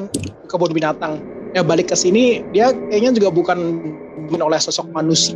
kebun 0.47 0.71
binatang. 0.71 1.19
Ya 1.55 1.63
balik 1.63 1.91
ke 1.91 1.95
sini 1.97 2.43
dia 2.55 2.71
kayaknya 2.71 3.19
juga 3.19 3.29
bukan 3.31 3.59
oleh 4.31 4.59
sosok 4.59 4.91
manusia 4.91 5.35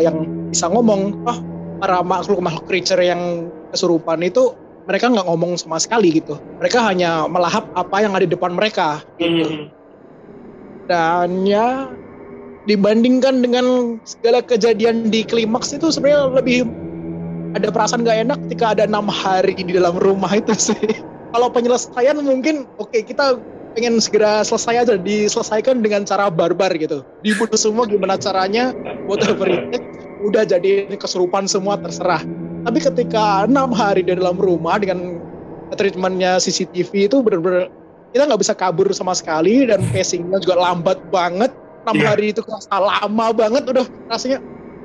yang 0.00 0.24
bisa 0.52 0.68
ngomong. 0.72 1.16
Oh 1.28 1.38
para 1.78 2.00
makhluk-makhluk 2.00 2.64
creature 2.66 3.00
yang 3.00 3.52
kesurupan 3.72 4.24
itu 4.24 4.56
mereka 4.86 5.10
nggak 5.10 5.26
ngomong 5.26 5.58
sama 5.58 5.76
sekali 5.82 6.14
gitu. 6.14 6.38
Mereka 6.62 6.78
hanya 6.80 7.26
melahap 7.26 7.66
apa 7.74 7.96
yang 8.00 8.14
ada 8.14 8.24
di 8.24 8.32
depan 8.32 8.54
mereka. 8.54 9.02
Gitu. 9.18 9.44
Hmm. 9.44 9.64
Dan 10.86 11.42
ya 11.42 11.90
dibandingkan 12.66 13.42
dengan 13.42 13.98
segala 14.06 14.42
kejadian 14.42 15.10
di 15.10 15.26
klimaks 15.26 15.74
itu 15.74 15.90
sebenarnya 15.90 16.30
lebih 16.38 16.66
ada 17.54 17.68
perasaan 17.70 18.02
nggak 18.02 18.18
enak 18.26 18.38
ketika 18.48 18.66
ada 18.74 18.82
enam 18.88 19.06
hari 19.06 19.54
di 19.54 19.76
dalam 19.76 19.94
rumah 20.00 20.32
itu 20.34 20.52
sih. 20.56 20.74
Kalau 21.36 21.52
penyelesaian 21.52 22.16
mungkin 22.24 22.64
oke 22.80 22.96
kita 23.04 23.36
pengen 23.76 24.00
segera 24.00 24.40
selesai 24.40 24.88
aja 24.88 24.94
diselesaikan 24.96 25.84
dengan 25.84 26.08
cara 26.08 26.32
barbar 26.32 26.72
gitu 26.80 27.04
dibunuh 27.20 27.60
semua 27.60 27.84
gimana 27.84 28.16
caranya 28.16 28.72
whatever 29.04 29.44
it 29.68 29.84
udah 30.24 30.48
jadi 30.48 30.88
kesurupan 30.96 31.44
semua 31.44 31.76
terserah 31.76 32.24
tapi 32.64 32.80
ketika 32.80 33.44
enam 33.44 33.76
hari 33.76 34.00
di 34.00 34.16
dalam 34.16 34.40
rumah 34.40 34.80
dengan 34.80 35.20
treatmentnya 35.76 36.40
CCTV 36.40 37.12
itu 37.12 37.20
benar-benar 37.20 37.68
kita 38.16 38.24
nggak 38.24 38.40
bisa 38.40 38.56
kabur 38.56 38.88
sama 38.96 39.12
sekali 39.12 39.68
dan 39.68 39.84
pacingnya 39.92 40.40
juga 40.40 40.56
lambat 40.56 40.96
banget 41.12 41.52
enam 41.84 41.96
Iya. 42.00 42.06
hari 42.08 42.26
itu 42.32 42.40
kerasa 42.40 42.80
lama 42.80 43.26
banget 43.36 43.62
udah 43.68 43.86
rasanya 44.08 44.38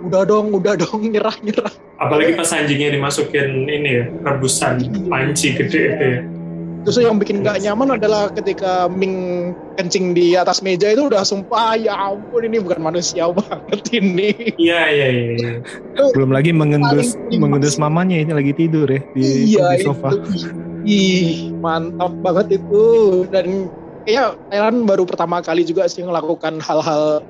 udah 0.06 0.22
dong 0.26 0.54
udah 0.56 0.74
dong 0.78 1.10
nyerah 1.14 1.36
nyerah 1.42 1.74
Apalagi 2.02 2.34
pas 2.34 2.50
anjingnya 2.50 2.98
dimasukin 2.98 3.70
ini 3.70 4.02
ya, 4.02 4.06
rebusan 4.26 4.82
panci 5.06 5.54
gede 5.54 5.82
itu 5.94 6.06
ya. 6.18 6.20
Terus 6.82 6.98
yang 6.98 7.22
bikin 7.22 7.46
nggak 7.46 7.62
nyaman 7.62 7.94
adalah 7.94 8.34
ketika 8.34 8.90
Ming 8.90 9.54
kencing 9.78 10.18
di 10.18 10.34
atas 10.34 10.66
meja 10.66 10.90
itu 10.90 11.14
udah 11.14 11.22
sumpah 11.22 11.78
ya 11.78 11.94
ampun 11.94 12.42
ini 12.42 12.58
bukan 12.58 12.82
manusia 12.82 13.30
banget 13.30 13.86
ini. 13.94 14.34
Iya, 14.58 14.82
iya, 14.90 15.08
iya. 15.14 15.32
iya. 15.38 15.54
Belum 16.18 16.34
lagi 16.34 16.50
mengendus 16.50 17.14
mengendus 17.30 17.78
mamanya 17.78 18.18
ini 18.18 18.34
lagi 18.34 18.58
tidur 18.58 18.90
ya 18.90 18.98
di, 19.14 19.54
iya 19.54 19.78
di 19.78 19.86
sofa. 19.86 20.10
itu. 20.10 20.50
Ih 20.90 21.54
mantap 21.62 22.18
banget 22.26 22.58
itu 22.58 22.86
dan 23.30 23.70
kayaknya 24.10 24.34
Thailand 24.50 24.90
baru 24.90 25.06
pertama 25.06 25.38
kali 25.46 25.62
juga 25.62 25.86
sih 25.86 26.02
melakukan 26.02 26.58
hal-hal 26.66 27.22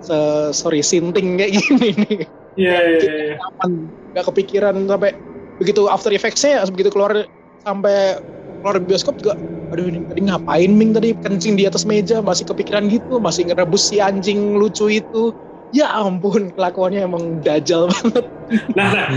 se 0.00 0.18
sorry 0.56 0.80
sinting 0.80 1.36
kayak 1.38 1.56
gini 1.56 1.88
nih. 1.96 2.18
Iya, 2.58 2.78
iya, 2.82 3.00
iya. 3.00 3.34
Aman 3.38 3.88
nggak 4.10 4.26
kepikiran 4.26 4.74
sampai 4.90 5.14
begitu 5.62 5.86
After 5.86 6.10
Effects-nya 6.10 6.66
begitu 6.72 6.90
keluar 6.90 7.24
sampai 7.62 8.18
keluar 8.60 8.76
bioskop 8.80 9.20
juga 9.20 9.36
aduh 9.70 9.86
ini 9.86 10.02
tadi 10.10 10.20
ngapain 10.26 10.72
Ming 10.74 10.90
tadi 10.96 11.14
kencing 11.14 11.54
di 11.54 11.64
atas 11.68 11.86
meja 11.86 12.18
masih 12.18 12.42
kepikiran 12.48 12.90
gitu 12.90 13.22
masih 13.22 13.46
ngerebus 13.46 13.92
si 13.92 14.02
anjing 14.02 14.58
lucu 14.58 14.90
itu 14.90 15.30
ya 15.70 15.86
ampun 15.94 16.50
kelakuannya 16.58 17.06
emang 17.06 17.38
dajal 17.46 17.86
banget 17.86 18.26
Nah, 18.74 18.90
nah, 18.90 19.08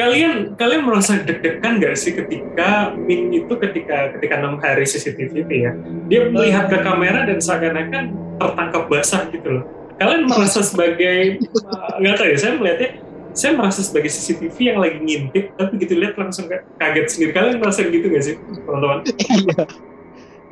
kalian 0.00 0.56
kalian 0.56 0.88
merasa 0.88 1.20
deg-degan 1.20 1.76
nggak 1.76 1.92
sih 1.92 2.16
ketika 2.16 2.96
Min 2.96 3.28
itu 3.28 3.52
ketika 3.60 4.16
ketika 4.16 4.40
enam 4.40 4.56
hari 4.64 4.88
CCTV 4.88 5.44
itu 5.44 5.54
ya, 5.68 5.76
dia 6.08 6.32
melihat 6.32 6.72
ke 6.72 6.80
kamera 6.80 7.28
dan 7.28 7.36
seakan-akan 7.36 8.16
tertangkap 8.40 8.82
basah 8.88 9.28
gitu 9.28 9.60
loh. 9.60 9.64
Kalian 10.00 10.28
merasa 10.28 10.60
sebagai 10.64 11.40
uh, 11.68 12.00
nggak 12.00 12.14
tahu 12.16 12.28
ya, 12.32 12.36
saya 12.38 12.52
melihatnya 12.56 12.90
saya 13.32 13.52
merasa 13.56 13.80
sebagai 13.80 14.12
CCTV 14.12 14.56
yang 14.60 14.78
lagi 14.80 14.98
ngintip, 15.00 15.56
tapi 15.56 15.80
gitu 15.80 15.96
lihat 15.96 16.20
langsung 16.20 16.52
kaget 16.76 17.06
sendiri. 17.08 17.32
Kalian 17.32 17.64
merasa 17.64 17.80
gitu 17.84 18.06
nggak 18.08 18.24
sih, 18.24 18.34
teman-teman? 18.36 18.98
iya 19.16 19.64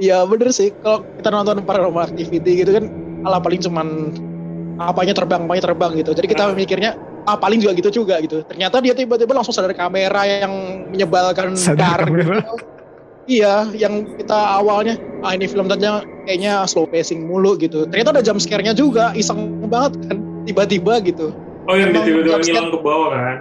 iya 0.00 0.18
bener 0.24 0.48
sih 0.50 0.72
kalau 0.80 1.04
kita 1.20 1.28
nonton 1.28 1.60
paranormal 1.62 2.08
activity 2.08 2.64
gitu 2.64 2.72
kan 2.72 2.88
ala 3.28 3.36
paling 3.38 3.60
cuman 3.60 4.16
apanya 4.80 5.12
terbang 5.12 5.44
apanya 5.44 5.62
terbang 5.68 5.92
gitu 6.00 6.10
jadi 6.16 6.26
kita 6.26 6.44
mikirnya 6.56 6.90
ah 7.28 7.36
paling 7.36 7.60
juga 7.60 7.76
gitu 7.76 7.92
juga 7.92 8.16
gitu 8.24 8.40
ternyata 8.48 8.80
dia 8.80 8.96
tiba-tiba 8.96 9.36
langsung 9.36 9.52
sadar 9.52 9.76
kamera 9.76 10.24
yang 10.24 10.52
menyebalkan 10.88 11.52
Sadar 11.52 12.00
dar 12.00 12.08
kamera. 12.08 12.40
gitu. 12.40 12.79
Iya 13.30 13.70
yang 13.70 14.02
kita 14.18 14.34
awalnya 14.58 14.98
ah 15.22 15.30
ini 15.30 15.46
film 15.46 15.70
tadinya 15.70 16.02
kayaknya 16.26 16.66
slow 16.66 16.90
pacing 16.90 17.30
mulu 17.30 17.54
gitu 17.54 17.86
ternyata 17.86 18.18
ada 18.18 18.22
jump 18.26 18.42
scare-nya 18.42 18.74
juga 18.74 19.14
iseng 19.14 19.62
banget 19.70 19.94
kan 20.10 20.18
tiba-tiba 20.42 20.98
gitu 21.06 21.30
Oh 21.68 21.76
yang 21.78 21.92
tiba-tiba 21.94 22.40
ngilang 22.40 22.72
ke 22.72 22.78
bawah 22.82 23.08
kan? 23.12 23.36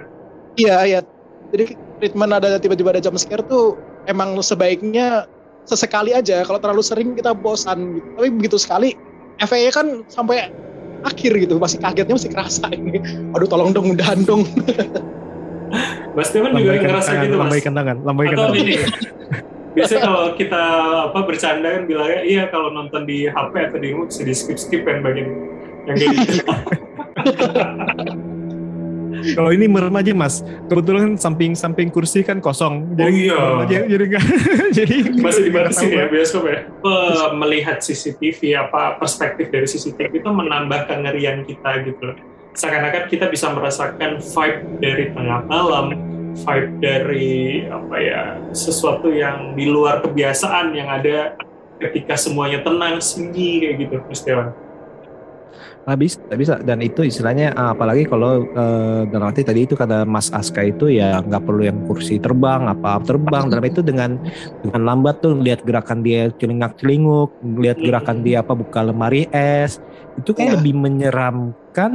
Iya, 0.54 0.76
iya. 0.86 1.00
Jadi 1.50 1.74
treatment 1.98 2.30
ada 2.30 2.62
tiba-tiba 2.62 2.94
ada 2.94 3.02
jump 3.02 3.18
scare 3.18 3.42
tuh 3.48 3.74
emang 4.06 4.36
sebaiknya 4.38 5.26
sesekali 5.66 6.14
aja. 6.14 6.46
Kalau 6.46 6.62
terlalu 6.62 6.82
sering 6.84 7.16
kita 7.18 7.32
bosan. 7.34 7.98
Gitu. 7.98 8.06
Tapi 8.14 8.28
begitu 8.30 8.56
sekali, 8.60 8.94
efeknya 9.42 9.72
kan 9.72 9.86
sampai 10.06 10.52
akhir 11.02 11.32
gitu. 11.42 11.56
Masih 11.58 11.80
kagetnya 11.80 12.14
masih 12.14 12.30
kerasa 12.30 12.70
ini. 12.70 13.00
Aduh 13.34 13.48
tolong 13.48 13.74
dong, 13.74 13.98
udahan 13.98 14.20
dong. 14.22 14.44
Mas 16.14 16.30
Dewan 16.34 16.54
juga 16.54 16.82
ngerasa 16.82 17.10
tangan, 17.14 17.24
gitu 17.26 17.34
mas? 17.34 17.42
lambaikan 17.46 17.72
tangan, 17.78 17.96
lambaikan 18.02 18.36
Atau 18.36 18.46
tangan. 18.50 18.62
ini 18.66 18.74
biasanya 19.70 20.00
kalau 20.02 20.24
kita 20.34 20.62
apa 21.10 21.18
bercanda 21.22 21.68
kan 21.78 21.82
bilangnya 21.86 22.20
iya 22.26 22.42
kalau 22.50 22.74
nonton 22.74 23.06
di 23.06 23.30
HP 23.30 23.54
atau 23.70 23.78
di 23.78 23.88
rumah 23.94 24.06
bisa 24.10 24.22
di 24.26 24.34
skip 24.34 24.58
skip 24.58 24.82
kan 24.82 25.02
bagian 25.02 25.30
yang 25.86 25.96
kayak 25.96 26.14
gitu. 26.26 26.44
Kalau 29.20 29.50
ini 29.52 29.68
merem 29.68 29.92
aja 29.92 30.12
mas, 30.16 30.40
kebetulan 30.66 31.14
samping-samping 31.20 31.92
kursi 31.92 32.24
kan 32.24 32.40
kosong. 32.40 32.96
Oh 32.96 33.10
iya. 33.10 33.68
aja, 33.68 33.84
jadi 33.84 34.04
enggak, 34.08 34.24
jadi 34.78 34.96
masih 35.20 35.42
dibatasin 35.52 35.88
ya 35.92 36.04
bioskop 36.08 36.48
ya. 36.48 36.64
Eh, 36.64 37.28
melihat 37.36 37.84
CCTV 37.84 38.56
apa 38.56 38.96
perspektif 38.96 39.52
dari 39.52 39.68
CCTV 39.68 40.24
itu 40.24 40.30
menambah 40.30 40.88
kengerian 40.88 41.44
kita 41.44 41.84
gitu. 41.84 42.16
Seakan-akan 42.56 43.06
kita 43.06 43.28
bisa 43.28 43.52
merasakan 43.52 44.18
vibe 44.18 44.60
dari 44.82 45.04
tengah 45.14 45.44
malam, 45.46 45.94
vibe 46.34 46.72
dari 46.78 47.30
apa 47.66 47.96
ya 47.98 48.22
sesuatu 48.54 49.10
yang 49.10 49.54
di 49.58 49.66
luar 49.66 50.02
kebiasaan 50.04 50.72
yang 50.74 50.88
ada 50.88 51.34
ketika 51.80 52.14
semuanya 52.14 52.60
tenang 52.60 53.00
sunyi 53.00 53.64
kayak 53.64 53.74
gitu 53.86 53.94
Mas 54.04 54.22
Dewan. 54.22 54.52
Ah, 55.88 55.96
bisa, 55.96 56.20
bisa. 56.36 56.60
Dan 56.60 56.84
itu 56.84 57.02
istilahnya 57.02 57.56
ah, 57.56 57.72
apalagi 57.72 58.04
kalau 58.04 58.44
eh, 58.46 59.00
dalam 59.08 59.32
arti 59.32 59.42
tadi 59.42 59.64
itu 59.64 59.74
kata 59.74 60.04
Mas 60.04 60.28
Aska 60.28 60.60
itu 60.60 60.92
ya 60.92 61.24
nggak 61.24 61.42
perlu 61.42 61.64
yang 61.66 61.82
kursi 61.88 62.20
terbang 62.20 62.68
apa 62.68 63.00
terbang. 63.00 63.48
Dalam 63.48 63.64
itu 63.64 63.80
dengan 63.80 64.20
dengan 64.60 64.82
lambat 64.84 65.24
tuh 65.24 65.40
lihat 65.40 65.64
gerakan 65.64 66.04
dia 66.04 66.28
celingak 66.36 66.76
celinguk, 66.78 67.32
lihat 67.42 67.80
gerakan 67.80 68.20
dia 68.20 68.44
apa 68.44 68.52
buka 68.52 68.84
lemari 68.84 69.24
es, 69.32 69.80
itu 70.20 70.30
kayak 70.36 70.52
Iya. 70.52 70.56
lebih 70.60 70.74
menyeramkan 70.78 71.92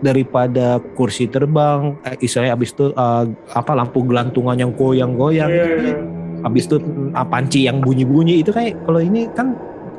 daripada 0.00 0.80
kursi 0.96 1.28
terbang. 1.28 1.96
Eh, 2.04 2.24
istilahnya 2.24 2.56
abis 2.56 2.72
itu 2.72 2.92
eh, 2.92 3.24
apa 3.54 3.72
lampu 3.72 4.04
gelantungan 4.04 4.56
yang 4.56 4.72
goyang-goyang. 4.74 5.48
Itu 5.48 5.86
iya. 5.86 5.96
habis 6.44 6.64
itu 6.68 6.76
ah, 7.12 7.26
panci 7.28 7.68
yang 7.68 7.84
bunyi-bunyi 7.84 8.40
itu 8.40 8.52
kayak 8.52 8.80
kalau 8.88 9.00
ini 9.00 9.28
kan 9.36 9.56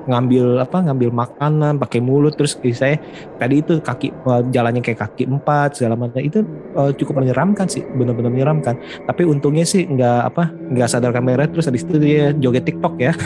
ngambil 0.10 0.62
apa 0.62 0.82
ngambil 0.82 1.10
makanan 1.14 1.78
pakai 1.78 2.02
mulut 2.02 2.34
terus 2.34 2.58
saya 2.74 2.98
tadi 3.38 3.62
itu 3.62 3.78
kaki 3.82 4.10
eh, 4.10 4.42
jalannya 4.50 4.82
kayak 4.82 5.06
kaki 5.06 5.30
empat 5.30 5.78
segala 5.78 5.98
macam 5.98 6.22
itu 6.22 6.42
eh, 6.78 6.92
cukup 6.98 7.22
menyeramkan 7.22 7.70
sih 7.70 7.86
benar-benar 7.86 8.32
menyeramkan 8.34 8.76
tapi 9.06 9.28
untungnya 9.28 9.66
sih 9.68 9.86
nggak 9.86 10.22
apa 10.34 10.50
nggak 10.74 10.90
sadar 10.90 11.14
kamera 11.14 11.46
terus 11.46 11.70
habis 11.70 11.86
itu 11.86 11.98
dia 12.02 12.34
joget 12.34 12.66
TikTok 12.66 12.96
ya 12.98 13.14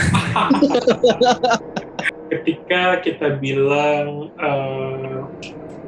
ketika 2.34 3.00
kita 3.06 3.40
bilang 3.40 4.34
eh, 4.36 5.15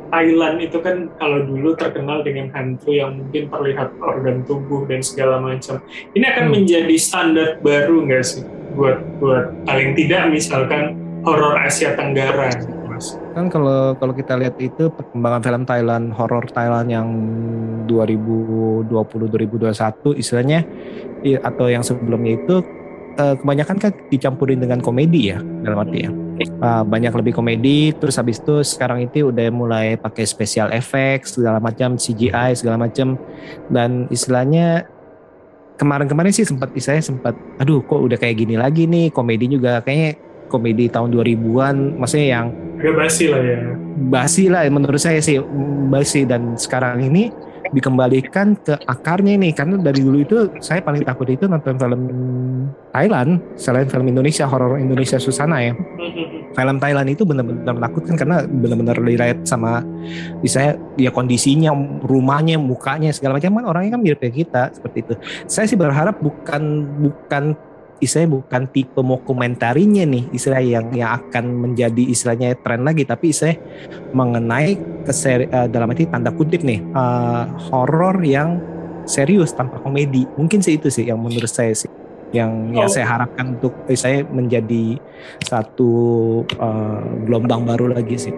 Thailand 0.07 0.63
itu 0.63 0.77
kan 0.79 1.11
kalau 1.19 1.43
dulu 1.43 1.75
terkenal 1.75 2.23
dengan 2.23 2.47
hantu 2.55 2.95
yang 2.95 3.19
mungkin 3.19 3.51
terlihat 3.51 3.91
organ 3.99 4.43
tubuh 4.47 4.87
dan 4.87 5.03
segala 5.03 5.39
macam. 5.39 5.83
Ini 6.15 6.25
akan 6.31 6.45
Hmm. 6.47 6.53
menjadi 6.53 6.95
standar 6.95 7.47
baru 7.59 8.07
nggak 8.07 8.23
sih 8.23 8.43
buat 8.73 8.99
buat 9.17 9.51
paling 9.65 9.97
tidak 9.97 10.29
misalkan 10.29 10.95
horor 11.25 11.57
Asia 11.57 11.97
Tenggara, 11.97 12.53
mas. 12.87 13.17
kan 13.35 13.49
kalau 13.51 13.97
kalau 13.97 14.13
kita 14.13 14.37
lihat 14.37 14.55
itu 14.57 14.87
perkembangan 14.93 15.41
film 15.43 15.63
Thailand 15.65 16.05
horor 16.13 16.45
Thailand 16.47 16.87
yang 16.87 17.07
2020 17.85 19.27
2021 19.27 20.13
istilahnya 20.15 20.63
atau 21.41 21.67
yang 21.67 21.81
sebelumnya 21.81 22.37
itu 22.37 22.61
eh, 23.17 23.35
kebanyakan 23.41 23.77
kan 23.81 23.91
dicampurin 24.13 24.61
dengan 24.61 24.79
komedi 24.79 25.33
ya 25.33 25.41
dalam 25.65 25.81
arti 25.83 26.05
ya. 26.05 26.11
Ah, 26.61 26.85
banyak 26.85 27.09
lebih 27.17 27.33
komedi 27.33 27.97
terus 27.97 28.21
habis 28.21 28.37
itu 28.37 28.61
sekarang 28.61 29.09
itu 29.09 29.33
udah 29.33 29.49
mulai 29.49 29.97
pakai 29.97 30.21
special 30.21 30.69
effects 30.69 31.33
segala 31.33 31.57
macam 31.57 31.97
CGI 31.97 32.53
segala 32.53 32.77
macam. 32.77 33.17
Dan 33.73 34.05
istilahnya 34.13 34.85
kemarin-kemarin 35.81 36.29
sih 36.29 36.45
sempat 36.45 36.69
saya 36.77 37.01
sempat 37.01 37.33
aduh 37.57 37.81
kok 37.81 37.97
udah 37.97 38.17
kayak 38.21 38.37
gini 38.45 38.53
lagi 38.53 38.85
nih 38.85 39.09
komedi 39.09 39.49
juga. 39.49 39.81
Kayaknya 39.81 40.11
komedi 40.47 40.85
tahun 40.93 41.09
2000-an 41.11 41.75
maksudnya 41.97 42.27
yang 42.39 42.47
Agak 42.77 42.93
basi 42.93 43.25
lah 43.25 43.41
ya. 43.41 43.57
basi 43.97 44.43
lah 44.53 44.61
menurut 44.69 45.01
saya 45.01 45.17
sih 45.17 45.41
basi. 45.89 46.21
Dan 46.29 46.53
sekarang 46.53 47.01
ini 47.01 47.33
dikembalikan 47.73 48.55
ke 48.59 48.75
akarnya 48.87 49.35
nih 49.39 49.51
karena 49.55 49.75
dari 49.79 49.99
dulu 50.03 50.17
itu 50.21 50.37
saya 50.63 50.79
paling 50.79 51.03
takut 51.03 51.27
itu 51.27 51.45
nonton 51.45 51.75
film 51.75 52.01
Thailand 52.91 53.39
selain 53.59 53.87
film 53.87 54.07
Indonesia 54.09 54.47
horor 54.49 54.79
Indonesia 54.79 55.19
Susana 55.21 55.61
ya. 55.61 55.73
Film 56.57 56.77
Thailand 56.81 57.07
itu 57.13 57.21
benar-benar 57.27 57.75
menakutkan 57.77 58.17
karena 58.17 58.41
benar-benar 58.47 58.97
relate 58.97 59.45
sama 59.45 59.85
saya 60.47 60.79
ya 60.97 61.13
kondisinya 61.13 61.69
rumahnya 62.01 62.57
mukanya 62.57 63.13
segala 63.13 63.37
macam. 63.37 63.61
Kan 63.61 63.65
orangnya 63.69 63.91
kan 63.97 64.01
mirip 64.01 64.19
kayak 64.23 64.35
kita 64.47 64.63
seperti 64.73 64.97
itu. 65.05 65.13
Saya 65.45 65.65
sih 65.69 65.77
berharap 65.77 66.17
bukan 66.17 66.87
bukan 66.97 67.53
istilahnya 67.99 68.41
bukan 68.41 68.63
tipe 68.69 69.01
dokumentarinya 69.01 70.03
nih 70.05 70.23
istilah 70.33 70.61
yang 70.61 70.93
yang 70.93 71.17
akan 71.17 71.45
menjadi 71.67 72.03
istilahnya 72.07 72.55
tren 72.61 72.85
lagi 72.85 73.03
tapi 73.03 73.33
saya 73.33 73.57
mengenai 74.13 74.77
keseri, 75.03 75.49
eh, 75.49 75.67
dalam 75.67 75.89
arti 75.89 76.05
tanda 76.07 76.29
kutip 76.31 76.61
nih 76.61 76.79
eh, 76.81 77.43
horor 77.71 78.21
yang 78.21 78.61
serius 79.07 79.55
tanpa 79.55 79.79
komedi. 79.79 80.27
Mungkin 80.35 80.59
sih 80.59 80.75
itu 80.75 80.91
sih 80.91 81.07
yang 81.07 81.17
menurut 81.17 81.49
saya 81.49 81.71
sih 81.71 81.89
yang 82.35 82.75
ya 82.75 82.83
Oh. 82.83 82.91
saya 82.91 83.07
harapkan 83.07 83.55
untuk 83.55 83.71
eh, 83.87 83.95
saya 83.95 84.27
menjadi 84.27 84.99
satu 85.47 85.91
eh, 86.43 87.03
gelombang 87.23 87.63
baru 87.63 87.95
lagi 87.95 88.19
sih. 88.19 88.35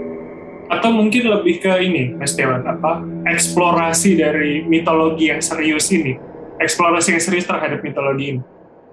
Atau 0.70 0.94
mungkin 0.94 1.26
lebih 1.26 1.66
ke 1.66 1.74
ini, 1.82 2.14
Mas 2.14 2.38
Dewan, 2.38 2.62
apa 2.62 3.02
eksplorasi 3.26 4.22
dari 4.22 4.62
mitologi 4.70 5.34
yang 5.34 5.42
serius 5.42 5.90
ini, 5.90 6.14
eksplorasi 6.62 7.18
yang 7.18 7.24
serius 7.26 7.50
terhadap 7.50 7.82
mitologi 7.82 8.38
ini. 8.38 8.42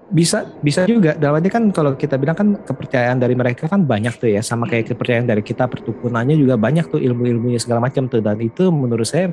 Bisa 0.07 0.47
bisa 0.63 0.87
juga 0.87 1.19
dalam 1.19 1.43
arti 1.43 1.51
kan 1.51 1.67
kalau 1.75 1.91
kita 1.99 2.15
bilang 2.15 2.37
kan 2.39 2.47
kepercayaan 2.63 3.19
dari 3.19 3.35
mereka 3.35 3.67
kan 3.67 3.83
banyak 3.83 4.15
tuh 4.15 4.31
ya 4.31 4.39
sama 4.39 4.63
kayak 4.63 4.95
kepercayaan 4.95 5.27
dari 5.27 5.43
kita 5.43 5.67
pertukunannya 5.67 6.39
juga 6.39 6.55
banyak 6.55 6.87
tuh 6.87 7.03
ilmu-ilmunya 7.03 7.59
segala 7.59 7.83
macam 7.83 8.07
tuh 8.07 8.23
dan 8.23 8.39
itu 8.39 8.71
menurut 8.71 9.03
saya 9.03 9.27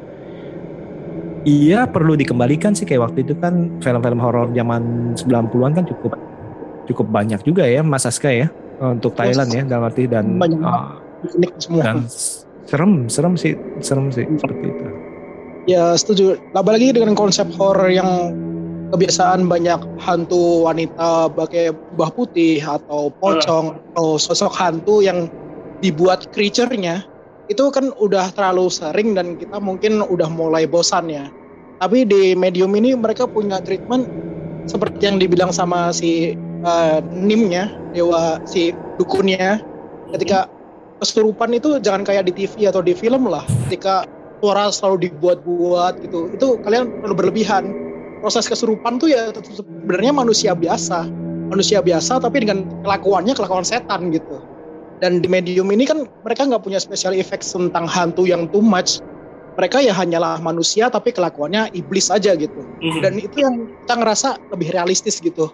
iya 1.47 1.87
perlu 1.87 2.19
dikembalikan 2.19 2.75
sih 2.75 2.91
kayak 2.91 3.07
waktu 3.07 3.23
itu 3.23 3.39
kan 3.39 3.79
film-film 3.79 4.19
horor 4.19 4.51
zaman 4.51 5.15
90-an 5.15 5.73
kan 5.79 5.85
cukup 5.87 6.19
cukup 6.91 7.07
banyak 7.07 7.39
juga 7.47 7.71
ya 7.71 7.87
Mas 7.87 8.03
Aska 8.03 8.35
ya 8.35 8.51
untuk 8.83 9.15
Thailand 9.15 9.55
ya 9.55 9.63
dalam 9.63 9.87
arti 9.87 10.11
dan 10.11 10.43
Banyak 10.43 10.59
semua. 11.63 11.83
dan 11.87 11.97
serem 12.67 13.07
serem 13.09 13.35
sih 13.39 13.55
serem 13.81 14.11
sih 14.13 14.27
seperti 14.27 14.65
itu. 14.69 14.85
Ya 15.65 15.97
setuju. 15.97 16.37
Apalagi 16.53 16.93
dengan 16.93 17.17
konsep 17.17 17.49
horor 17.57 17.89
yang 17.89 18.37
kebiasaan 18.95 19.51
banyak 19.51 19.99
hantu 19.99 20.71
wanita 20.71 21.35
pakai 21.35 21.75
bah 21.99 22.15
putih 22.15 22.63
atau 22.63 23.11
pocong 23.11 23.75
atau 23.93 24.17
sosok 24.17 24.55
hantu 24.55 25.03
yang 25.03 25.27
dibuat 25.83 26.31
creature-nya 26.31 27.03
itu 27.51 27.65
kan 27.69 27.93
udah 28.01 28.33
terlalu 28.33 28.73
sering 28.73 29.13
dan 29.13 29.37
kita 29.37 29.61
mungkin 29.61 30.01
udah 30.01 30.31
mulai 30.31 30.65
bosan 30.65 31.13
ya. 31.13 31.29
Tapi 31.83 32.09
di 32.09 32.33
medium 32.33 32.73
ini 32.79 32.97
mereka 32.97 33.29
punya 33.29 33.61
treatment 33.61 34.09
seperti 34.65 35.05
yang 35.05 35.21
dibilang 35.21 35.53
sama 35.53 35.93
si 35.93 36.33
eh, 36.65 36.99
Nimnya, 37.13 37.69
dewa 37.93 38.41
si 38.49 38.73
dukunnya 38.97 39.61
ketika 40.17 40.49
kesurupan 41.03 41.53
itu 41.53 41.77
jangan 41.83 42.07
kayak 42.07 42.31
di 42.31 42.33
TV 42.33 42.71
atau 42.71 42.81
di 42.81 42.97
film 42.97 43.29
lah. 43.29 43.45
Ketika 43.69 44.09
suara 44.41 44.73
selalu 44.73 45.09
dibuat-buat 45.11 46.01
gitu. 46.01 46.33
Itu 46.33 46.61
kalian 46.65 47.05
perlu 47.05 47.13
berlebihan. 47.13 47.84
Proses 48.25 48.49
kesurupan 48.49 48.97
tuh 48.97 49.13
ya 49.13 49.29
sebenarnya 49.37 50.17
manusia 50.17 50.57
biasa. 50.57 51.05
Manusia 51.53 51.85
biasa 51.85 52.25
tapi 52.25 52.41
dengan 52.41 52.65
kelakuannya 52.81 53.37
kelakuan 53.37 53.69
setan 53.69 54.09
gitu. 54.09 54.41
Dan 55.05 55.21
di 55.21 55.29
medium 55.29 55.69
ini 55.69 55.85
kan 55.85 56.09
mereka 56.25 56.49
nggak 56.49 56.65
punya 56.65 56.81
special 56.81 57.13
effects 57.13 57.53
tentang 57.53 57.85
hantu 57.85 58.25
yang 58.25 58.49
too 58.49 58.65
much. 58.65 59.05
Mereka 59.61 59.85
ya 59.85 59.93
hanyalah 59.93 60.41
manusia 60.41 60.89
tapi 60.89 61.13
kelakuannya 61.13 61.69
iblis 61.77 62.09
aja 62.09 62.33
gitu. 62.33 62.65
Mhm. 62.81 63.01
Dan 63.05 63.13
itu 63.21 63.45
yang 63.45 63.69
kita 63.85 63.95
ngerasa 64.01 64.29
lebih 64.57 64.73
realistis 64.73 65.21
gitu. 65.21 65.53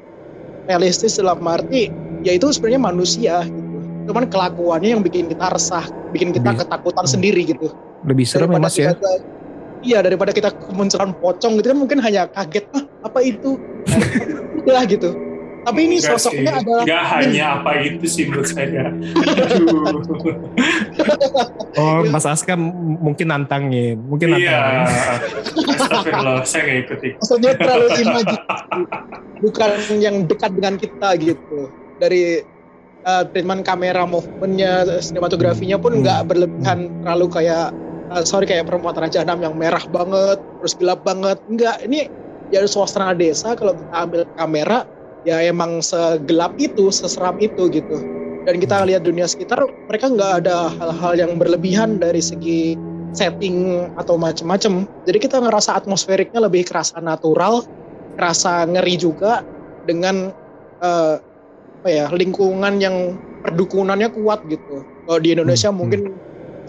Realistis 0.70 1.18
dalam 1.18 1.42
arti 1.50 1.90
ya 2.22 2.38
itu 2.38 2.54
sebenarnya 2.54 2.87
manusia 2.87 3.35
gitu. 3.50 3.66
Cuman 4.14 4.30
kelakuannya 4.30 4.94
yang 4.94 5.02
bikin 5.02 5.26
kita 5.26 5.50
resah, 5.50 5.90
bikin 6.14 6.30
kita 6.30 6.54
Lebih- 6.54 6.70
ketakutan 6.70 7.06
sendiri 7.11 7.42
gitu 7.50 7.66
Lebih 8.06 8.24
serem 8.30 8.54
ya 8.54 8.59
Mas 8.62 8.78
ya. 8.78 8.94
kita- 8.94 9.26
iya 9.80 9.98
daripada 10.00 10.30
kita 10.30 10.50
kemunculan 10.52 11.12
pocong 11.14 11.56
gitu 11.56 11.66
kan 11.68 11.78
mungkin 11.78 11.98
hanya 11.98 12.28
kaget 12.28 12.64
ah 12.72 12.84
apa 13.02 13.18
itu 13.20 13.56
lah 14.68 14.84
gitu 14.84 15.10
tapi 15.60 15.84
ini 15.84 16.00
Enggak 16.00 16.16
sosoknya 16.16 16.52
sih. 16.52 16.60
adalah 16.64 16.84
Enggak 16.84 17.04
hanya 17.12 17.44
apa 17.54 17.70
itu 17.78 18.04
sih 18.06 18.24
menurut 18.24 18.48
saya. 18.48 18.84
Oh 21.76 22.00
Mas 22.02 22.24
Aska 22.24 22.56
mungkin 22.56 23.28
nantangin, 23.28 24.00
mungkin 24.00 24.34
Iya. 24.34 24.56
nantangin. 24.56 25.70
Astagfirullah, 25.80 26.42
saya 26.44 26.60
nggak 26.64 26.78
ikut 26.80 26.98
ikut. 27.02 27.18
maksudnya 27.20 27.52
terlalu 27.56 27.86
imajinasi 27.94 28.80
bukan 29.40 29.70
yang 29.98 30.16
dekat 30.24 30.50
dengan 30.52 30.74
kita 30.76 31.08
gitu 31.16 31.58
dari 31.96 32.40
uh, 33.04 33.22
treatment 33.26 33.62
kamera 33.62 34.04
movementnya 34.04 34.72
sinematografinya 34.98 35.76
pun 35.76 35.92
Hmm. 35.92 36.02
nggak 36.02 36.20
berlebihan 36.26 36.78
terlalu 37.00 37.26
kayak 37.30 37.68
uh, 38.10 38.24
sorry 38.26 38.44
kayak 38.44 38.66
perempuan 38.66 38.98
Raja 38.98 39.22
Enam 39.22 39.40
yang 39.40 39.54
merah 39.54 39.82
banget 39.88 40.38
terus 40.60 40.74
gelap 40.76 41.00
banget. 41.06 41.38
Enggak 41.46 41.80
ini 41.86 42.10
ya 42.50 42.66
suasana 42.66 43.14
desa 43.14 43.54
kalau 43.54 43.78
kita 43.78 43.94
ambil 43.94 44.22
kamera 44.34 44.78
ya 45.22 45.38
emang 45.46 45.80
segelap 45.80 46.58
itu 46.58 46.90
seseram 46.90 47.38
itu 47.38 47.70
gitu. 47.70 47.96
Dan 48.44 48.56
kita 48.58 48.82
lihat 48.88 49.04
dunia 49.04 49.28
sekitar 49.28 49.62
mereka 49.86 50.10
nggak 50.10 50.32
ada 50.44 50.72
hal-hal 50.80 51.12
yang 51.14 51.32
berlebihan 51.36 52.00
dari 52.00 52.24
segi 52.24 52.74
setting 53.12 53.90
atau 54.00 54.16
macem-macem. 54.16 54.86
Jadi 55.04 55.18
kita 55.20 55.38
ngerasa 55.42 55.76
atmosferiknya 55.76 56.40
lebih 56.46 56.66
kerasa 56.66 56.98
natural 57.02 57.62
kerasa 58.16 58.66
ngeri 58.66 58.96
juga 59.00 59.44
dengan 59.86 60.32
eh, 60.80 61.16
apa 61.80 61.88
ya 61.88 62.06
lingkungan 62.12 62.76
yang 62.80 63.16
perdukunannya 63.40 64.08
kuat 64.12 64.44
gitu. 64.48 64.84
Kalau 64.84 65.20
di 65.20 65.32
Indonesia 65.32 65.72
Hmm, 65.72 65.78
mungkin 65.80 66.00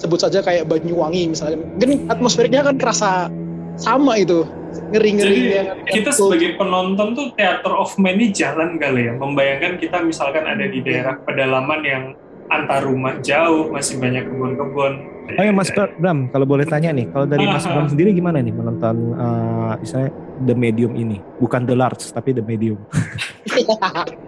sebut 0.01 0.17
saja 0.17 0.41
kayak 0.41 0.65
Banyuwangi 0.65 1.29
misalnya 1.29 1.61
mungkin 1.61 2.09
atmosferiknya 2.09 2.65
kan 2.65 2.75
kerasa 2.81 3.29
sama 3.77 4.17
itu 4.17 4.43
ngeri-ngeri 4.91 5.39
Jadi 5.51 6.01
kita 6.01 6.09
sebagai 6.15 6.55
penonton 6.55 7.13
tuh 7.15 7.27
theater 7.35 7.75
of 7.75 7.91
man 7.99 8.15
ini 8.19 8.31
jalan 8.31 8.79
kali 8.79 9.11
ya, 9.11 9.13
membayangkan 9.15 9.79
kita 9.79 10.03
misalkan 10.03 10.47
ada 10.47 10.63
di 10.67 10.79
daerah 10.83 11.19
pedalaman 11.23 11.81
yang 11.83 12.03
antar 12.51 12.83
rumah 12.83 13.15
jauh, 13.23 13.71
masih 13.71 13.99
banyak 13.99 14.27
kebun-kebun. 14.27 14.93
Oh 15.39 15.43
ya 15.47 15.55
Mas 15.55 15.71
Bram, 15.71 16.27
kalau 16.27 16.43
boleh 16.43 16.67
tanya 16.67 16.91
nih, 16.91 17.07
kalau 17.07 17.23
dari 17.23 17.47
Mas 17.47 17.63
Ah, 17.63 17.71
ah. 17.71 17.73
Bram 17.79 17.87
sendiri 17.87 18.11
gimana 18.11 18.43
nih 18.43 18.51
menonton 18.51 19.15
eh, 19.15 19.73
misalnya 19.79 20.11
The 20.43 20.55
Medium 20.55 20.91
ini? 20.99 21.23
Bukan 21.39 21.63
The 21.63 21.75
Large, 21.79 22.11
tapi 22.11 22.35
The 22.35 22.43
Medium. 22.43 22.79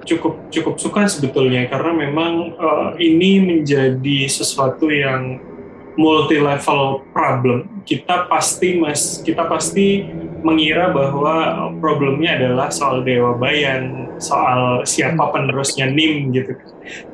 cukup 0.10 0.52
cukup 0.52 0.76
suka 0.80 1.08
sebetulnya 1.08 1.68
karena 1.68 1.92
memang 1.92 2.56
eh, 2.56 2.90
ini 3.04 3.44
menjadi 3.44 4.20
sesuatu 4.32 4.88
yang 4.88 5.53
multi 5.96 6.42
level 6.42 7.06
problem. 7.14 7.84
Kita 7.86 8.26
pasti 8.28 8.80
mas 8.80 9.22
kita 9.22 9.46
pasti 9.46 10.06
mengira 10.44 10.92
bahwa 10.92 11.70
problemnya 11.80 12.36
adalah 12.36 12.68
soal 12.74 13.06
dewa 13.06 13.38
bayan, 13.38 14.14
soal 14.20 14.84
siapa 14.84 15.32
penerusnya 15.32 15.88
Nim 15.88 16.34
gitu. 16.36 16.58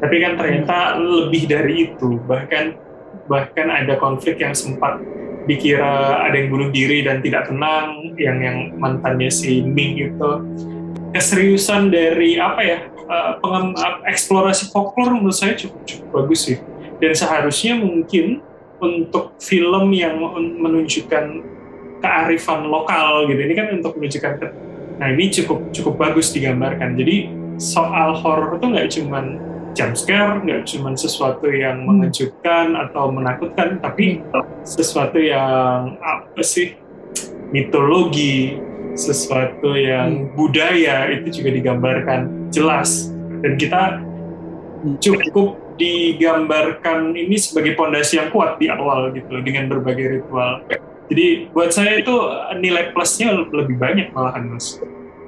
Tapi 0.02 0.16
kan 0.24 0.40
ternyata 0.40 0.98
lebih 0.98 1.46
dari 1.46 1.92
itu. 1.92 2.18
Bahkan 2.26 2.66
bahkan 3.30 3.68
ada 3.70 3.94
konflik 4.02 4.42
yang 4.42 4.58
sempat 4.58 4.98
dikira 5.46 6.26
ada 6.26 6.38
yang 6.38 6.50
bunuh 6.54 6.70
diri 6.70 7.02
dan 7.02 7.22
tidak 7.26 7.50
tenang, 7.50 8.14
yang 8.18 8.38
yang 8.42 8.58
mantannya 8.78 9.30
si 9.34 9.62
Ming 9.66 9.98
itu 9.98 10.32
keseriusan 11.10 11.90
dari 11.90 12.38
apa 12.38 12.62
ya 12.62 12.80
uh, 13.10 13.42
pengem- 13.42 13.74
eksplorasi 14.06 14.70
folklore 14.70 15.18
menurut 15.18 15.34
saya 15.34 15.58
cukup 15.58 15.82
cukup 15.86 16.08
bagus 16.14 16.46
sih 16.46 16.58
dan 17.02 17.12
seharusnya 17.18 17.74
mungkin 17.82 18.46
untuk 18.80 19.36
film 19.40 19.92
yang 19.92 20.20
men- 20.20 20.58
menunjukkan 20.60 21.26
kearifan 22.00 22.68
lokal 22.68 23.28
gitu. 23.28 23.40
Ini 23.40 23.54
kan 23.56 23.68
untuk 23.76 24.00
menunjukkan 24.00 24.34
ke- 24.40 24.56
nah 25.00 25.08
ini 25.12 25.32
cukup 25.32 25.72
cukup 25.72 25.94
bagus 26.00 26.32
digambarkan. 26.32 26.96
Jadi 26.96 27.32
soal 27.60 28.16
horor 28.20 28.56
itu 28.56 28.66
nggak 28.72 28.90
cuman 29.00 29.26
jump 29.76 29.94
scare 29.96 30.42
nggak 30.44 30.66
cuman 30.66 30.94
sesuatu 30.98 31.48
yang 31.52 31.86
mengejutkan 31.86 32.74
atau 32.76 33.12
menakutkan 33.12 33.80
tapi 33.80 34.24
sesuatu 34.66 35.20
yang 35.22 35.96
apa 36.02 36.42
sih 36.42 36.76
mitologi 37.54 38.60
sesuatu 38.98 39.78
yang 39.80 40.34
budaya 40.36 41.08
itu 41.14 41.42
juga 41.42 41.50
digambarkan 41.56 42.52
jelas. 42.52 43.12
Dan 43.40 43.56
kita 43.56 44.04
cukup 45.00 45.69
digambarkan 45.80 47.16
ini 47.16 47.40
sebagai 47.40 47.80
pondasi 47.80 48.20
yang 48.20 48.30
kuat 48.30 48.60
di 48.60 48.68
awal 48.68 49.16
gitu 49.16 49.32
loh, 49.32 49.42
dengan 49.42 49.72
berbagai 49.72 50.20
ritual. 50.20 50.62
Jadi 51.10 51.50
buat 51.50 51.74
saya 51.74 51.98
itu 51.98 52.14
nilai 52.62 52.94
plusnya 52.94 53.34
lebih 53.34 53.80
banyak 53.82 54.14
malahan 54.14 54.54
mas. 54.54 54.78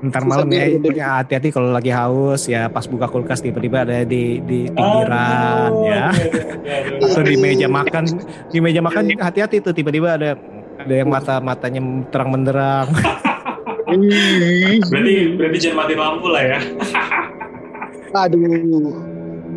Ntar 0.02 0.26
malam 0.26 0.50
ya, 0.50 0.66
ya 0.82 1.08
hati-hati 1.22 1.54
kalau 1.54 1.70
lagi 1.70 1.94
haus 1.94 2.50
ya 2.50 2.66
pas 2.74 2.90
buka 2.90 3.06
kulkas 3.06 3.38
tiba-tiba 3.38 3.86
ada 3.86 4.02
di 4.02 4.42
di 4.42 4.66
pinggiran 4.66 5.70
Aduh, 5.70 5.86
ya. 5.86 6.10
aduh, 6.10 6.42
aduh. 6.98 7.06
Atau 7.06 7.22
di 7.22 7.38
meja 7.38 7.70
makan, 7.70 8.10
di 8.50 8.58
meja 8.58 8.82
makan 8.82 9.14
hati-hati 9.22 9.62
tuh 9.62 9.74
tiba-tiba 9.78 10.18
ada 10.18 10.34
ada 10.82 10.94
yang 10.94 11.10
mata 11.10 11.38
matanya 11.38 11.82
terang 12.10 12.34
menderang. 12.34 12.90
Berarti 14.90 15.14
berarti 15.38 15.58
jangan 15.62 15.78
mati 15.86 15.94
lampu 15.94 16.28
lah 16.34 16.44
ya. 16.50 16.60
Aduh. 18.26 19.11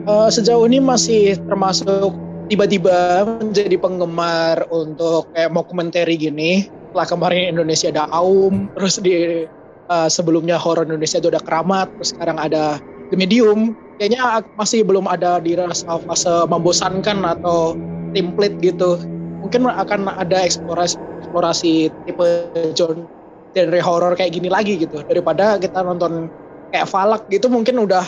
Eh, 0.05 0.29
sejauh 0.29 0.69
ini 0.69 0.85
masih 0.85 1.41
termasuk 1.49 2.13
tiba-tiba 2.53 3.25
menjadi 3.41 3.73
penggemar 3.81 4.69
untuk 4.69 5.33
kayak 5.33 5.49
mockumentary 5.49 6.21
gini. 6.21 6.69
Setelah 6.93 7.09
kemarin 7.09 7.57
Indonesia 7.57 7.89
ada 7.89 8.05
Aum, 8.13 8.69
terus 8.77 9.01
di 9.01 9.49
eh, 9.89 10.09
sebelumnya 10.13 10.61
horor 10.61 10.85
Indonesia 10.85 11.17
itu 11.17 11.33
ada 11.33 11.41
Keramat, 11.41 11.89
terus 11.97 12.13
sekarang 12.13 12.37
ada 12.37 12.85
The 13.09 13.17
Medium. 13.17 13.73
Kayaknya 13.97 14.45
masih 14.61 14.85
belum 14.85 15.09
ada 15.09 15.41
di 15.41 15.57
rasa 15.57 15.97
fase 16.05 16.53
membosankan 16.53 17.25
atau 17.25 17.73
template 18.13 18.61
gitu. 18.61 19.01
Mungkin 19.41 19.73
akan 19.73 20.13
ada 20.21 20.45
eksplorasi 20.45 21.01
eksplorasi 21.25 21.89
tipe 22.05 22.29
John 22.77 23.09
genre 23.57 23.81
horor 23.81 24.13
kayak 24.19 24.37
gini 24.37 24.53
lagi 24.53 24.77
gitu 24.77 25.01
daripada 25.07 25.57
kita 25.63 25.81
nonton 25.81 26.27
kayak 26.75 26.91
Falak 26.91 27.31
gitu 27.31 27.47
mungkin 27.47 27.87
udah 27.87 28.03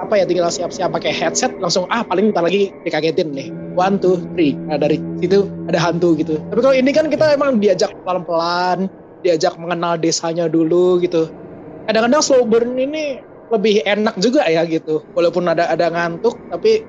apa 0.00 0.20
ya 0.20 0.24
tinggal 0.28 0.48
siap-siap 0.52 0.92
pakai 0.92 1.12
headset 1.12 1.52
langsung 1.58 1.88
ah 1.88 2.04
paling 2.04 2.30
ntar 2.32 2.44
lagi 2.44 2.72
dikagetin 2.84 3.32
nih. 3.32 3.48
One 3.76 4.00
two 4.00 4.20
three. 4.32 4.56
Nah 4.68 4.80
dari 4.80 5.00
situ 5.20 5.48
ada 5.68 5.76
hantu 5.80 6.16
gitu. 6.16 6.40
Tapi 6.52 6.60
kalau 6.60 6.76
ini 6.76 6.90
kan 6.92 7.08
kita 7.12 7.36
emang 7.36 7.60
diajak 7.60 7.92
pelan-pelan 8.04 8.88
diajak 9.24 9.56
mengenal 9.58 9.98
desanya 9.98 10.46
dulu 10.46 11.00
gitu. 11.00 11.26
Kadang-kadang 11.90 12.22
slow 12.22 12.46
burn 12.46 12.76
ini 12.76 13.18
lebih 13.50 13.82
enak 13.86 14.14
juga 14.18 14.46
ya 14.46 14.66
gitu. 14.66 15.02
Walaupun 15.14 15.50
ada 15.50 15.70
ada 15.70 15.90
ngantuk 15.90 16.38
tapi 16.50 16.82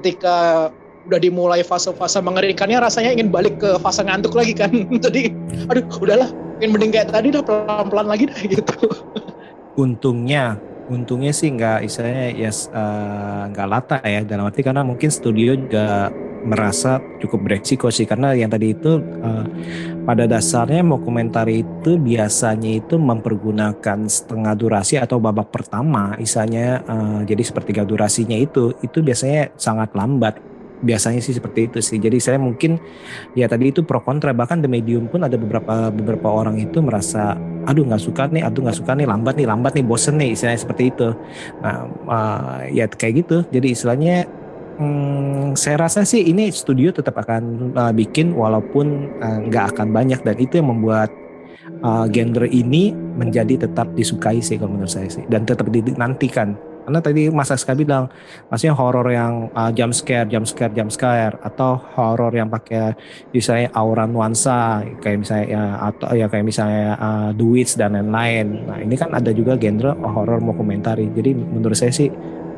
ketika 0.00 0.68
udah 1.02 1.18
dimulai 1.18 1.66
fase-fase 1.66 2.22
mengerikannya 2.22 2.78
rasanya 2.78 3.10
ingin 3.18 3.34
balik 3.34 3.58
ke 3.58 3.74
fase 3.82 4.02
ngantuk 4.06 4.34
lagi 4.34 4.54
kan. 4.54 4.70
Jadi 5.04 5.30
aduh 5.70 5.84
udahlah 5.98 6.30
ingin 6.62 6.70
mending 6.74 6.90
kayak 6.94 7.10
tadi 7.10 7.34
udah 7.34 7.42
pelan-pelan 7.42 8.06
lagi 8.06 8.24
dah 8.30 8.40
gitu. 8.46 8.74
Untungnya 9.74 10.60
untungnya 10.92 11.32
sih 11.32 11.48
nggak 11.48 11.88
istilahnya 11.88 12.26
ya 12.36 12.52
eh, 12.52 13.42
nggak 13.50 13.68
lata 13.68 13.98
ya 14.04 14.20
dalam 14.28 14.46
arti 14.46 14.60
karena 14.60 14.84
mungkin 14.84 15.08
studio 15.08 15.56
juga 15.56 16.12
merasa 16.42 16.98
cukup 17.22 17.46
beresiko 17.46 17.86
sih 17.88 18.04
karena 18.04 18.34
yang 18.34 18.50
tadi 18.52 18.74
itu 18.76 19.00
eh, 19.00 19.46
pada 20.04 20.28
dasarnya 20.28 20.82
mau 20.84 21.00
komentar 21.00 21.48
itu 21.48 21.96
biasanya 21.96 22.82
itu 22.82 22.98
mempergunakan 22.98 23.98
setengah 24.10 24.54
durasi 24.58 24.98
atau 25.00 25.22
babak 25.22 25.48
pertama 25.48 26.12
misalnya 26.20 26.84
eh, 26.84 27.20
jadi 27.24 27.42
sepertiga 27.42 27.82
durasinya 27.88 28.36
itu 28.36 28.76
itu 28.84 29.00
biasanya 29.00 29.54
sangat 29.56 29.94
lambat 29.96 30.51
biasanya 30.82 31.22
sih 31.22 31.32
seperti 31.32 31.70
itu 31.70 31.78
sih. 31.78 31.96
Jadi 32.02 32.18
saya 32.18 32.36
mungkin 32.36 32.76
ya 33.38 33.46
tadi 33.46 33.70
itu 33.70 33.86
pro 33.86 34.02
kontra. 34.02 34.34
Bahkan 34.34 34.60
the 34.60 34.68
medium 34.68 35.06
pun 35.06 35.22
ada 35.22 35.38
beberapa 35.38 35.88
beberapa 35.88 36.28
orang 36.28 36.58
itu 36.58 36.82
merasa 36.82 37.38
aduh 37.62 37.86
nggak 37.86 38.02
suka 38.02 38.26
nih 38.26 38.42
aduh 38.42 38.66
nggak 38.66 38.78
suka 38.82 38.92
nih 38.98 39.06
lambat 39.06 39.38
nih 39.38 39.46
lambat 39.46 39.72
nih 39.78 39.86
bosen 39.86 40.18
nih 40.18 40.34
istilahnya 40.34 40.60
seperti 40.60 40.84
itu. 40.90 41.08
Nah 41.62 41.86
uh, 42.10 42.58
ya 42.68 42.90
kayak 42.90 43.24
gitu. 43.24 43.46
Jadi 43.48 43.68
istilahnya 43.72 44.26
hmm, 44.82 45.54
saya 45.54 45.86
rasa 45.86 46.02
sih 46.02 46.26
ini 46.26 46.50
studio 46.50 46.90
tetap 46.90 47.14
akan 47.16 47.72
uh, 47.78 47.92
bikin 47.94 48.34
walaupun 48.34 49.08
uh, 49.22 49.38
nggak 49.46 49.64
uh, 49.64 49.70
akan 49.72 49.88
banyak. 49.94 50.20
Dan 50.26 50.36
itu 50.42 50.58
yang 50.58 50.68
membuat 50.74 51.14
uh, 51.86 52.10
genre 52.10 52.50
ini 52.50 52.90
menjadi 52.92 53.70
tetap 53.70 53.94
disukai 53.94 54.42
sih 54.42 54.58
kalau 54.58 54.74
menurut 54.74 54.90
saya 54.90 55.06
sih. 55.06 55.22
Dan 55.30 55.46
tetap 55.46 55.70
dinantikan 55.70 56.58
karena 56.82 57.00
tadi 57.00 57.22
Mas 57.30 57.50
Aska 57.54 57.78
bilang, 57.78 58.10
maksudnya 58.50 58.74
horor 58.74 59.06
yang 59.14 59.48
uh, 59.54 59.70
jump 59.70 59.94
scare, 59.94 60.26
jump 60.26 60.46
scare, 60.50 60.74
jump 60.74 60.90
scare, 60.90 61.38
atau 61.42 61.78
horor 61.94 62.34
yang 62.34 62.50
pakai 62.50 62.98
misalnya 63.30 63.70
aura 63.74 64.04
nuansa, 64.10 64.82
kayak 64.98 65.18
misalnya 65.22 65.46
ya, 65.46 65.62
atau 65.78 66.08
ya 66.14 66.26
kayak 66.26 66.46
misalnya 66.46 66.98
uh, 66.98 67.30
The 67.30 67.44
Witch 67.46 67.78
dan 67.78 67.94
lain-lain. 67.94 68.66
Nah 68.66 68.78
ini 68.82 68.94
kan 68.98 69.14
ada 69.14 69.30
juga 69.30 69.54
genre 69.54 69.94
horor 69.94 70.42
mau 70.42 70.54
komentari. 70.58 71.06
Jadi 71.14 71.38
menurut 71.38 71.78
saya 71.78 71.94
sih 71.94 72.10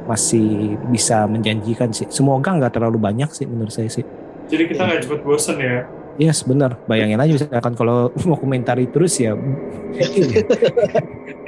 masih 0.05 0.77
bisa 0.89 1.25
menjanjikan 1.29 1.93
sih. 1.93 2.09
Semoga 2.09 2.53
nggak 2.57 2.77
terlalu 2.77 3.01
banyak 3.01 3.29
sih 3.33 3.45
menurut 3.45 3.73
saya 3.73 3.89
sih. 3.89 4.05
Jadi 4.49 4.73
kita 4.73 4.85
nggak 4.85 5.01
ya. 5.01 5.05
cepet 5.05 5.21
bosen 5.25 5.57
ya? 5.61 6.04
Yes, 6.15 6.47
benar. 6.47 6.79
Bayangin 6.87 7.19
aja 7.19 7.33
misalkan 7.35 7.75
kalau 7.75 8.13
mau 8.29 8.39
komentari 8.39 8.87
terus 8.87 9.19
ya 9.19 9.35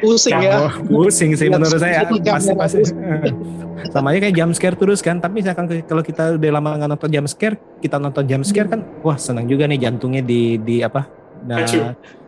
pusing 0.00 0.36
ya. 0.38 0.68
Pusing 0.86 1.30
sih 1.34 1.48
menurut 1.48 1.80
saya. 1.80 2.04
Pasti 2.06 2.52
pasti. 2.54 2.82
Sama 3.92 4.12
aja 4.12 4.18
kayak 4.28 4.36
jam 4.36 4.50
scare 4.52 4.76
terus 4.76 5.00
kan. 5.00 5.18
Tapi 5.20 5.42
misalkan 5.42 5.68
kalau 5.84 6.02
kita 6.04 6.36
udah 6.36 6.50
lama 6.52 6.68
nggak 6.76 6.90
nonton 6.96 7.10
jam 7.12 7.24
scare, 7.28 7.56
kita 7.80 7.96
nonton 7.96 8.24
jam 8.28 8.42
scare 8.44 8.68
kan, 8.68 8.80
wah 9.00 9.16
senang 9.16 9.48
juga 9.48 9.68
nih 9.68 9.88
jantungnya 9.88 10.22
di 10.24 10.60
di 10.60 10.80
apa? 10.84 11.08
Nah, 11.46 11.64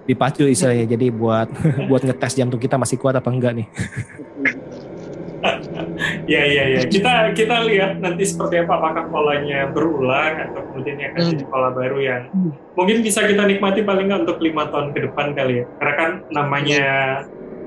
dipacu 0.09 0.48
istilahnya. 0.48 0.88
Jadi 0.88 1.12
buat 1.12 1.48
buat 1.90 2.03
ngetes 2.05 2.37
jantung 2.37 2.61
kita 2.61 2.81
masih 2.81 2.96
kuat 2.96 3.16
apa 3.16 3.29
enggak 3.29 3.53
nih. 3.64 3.66
ya 6.32 6.42
ya 6.44 6.64
ya. 6.76 6.80
Kita 6.86 7.32
kita 7.32 7.56
lihat 7.66 8.02
nanti 8.02 8.24
seperti 8.26 8.64
apa 8.64 8.78
apakah 8.78 9.04
polanya 9.08 9.70
berulang 9.70 10.50
atau 10.50 10.60
kemudian 10.70 10.98
akan 10.98 11.20
hmm. 11.20 11.30
jadi 11.34 11.44
pola 11.48 11.70
baru 11.74 11.98
yang 11.98 12.22
hmm. 12.30 12.50
mungkin 12.74 13.02
bisa 13.02 13.24
kita 13.24 13.42
nikmati 13.44 13.82
paling 13.82 14.10
nggak 14.10 14.22
untuk 14.28 14.38
lima 14.42 14.70
tahun 14.70 14.92
ke 14.92 14.98
depan 15.10 15.26
kali 15.34 15.62
ya. 15.62 15.64
Karena 15.78 15.94
kan 15.94 16.10
namanya 16.30 16.86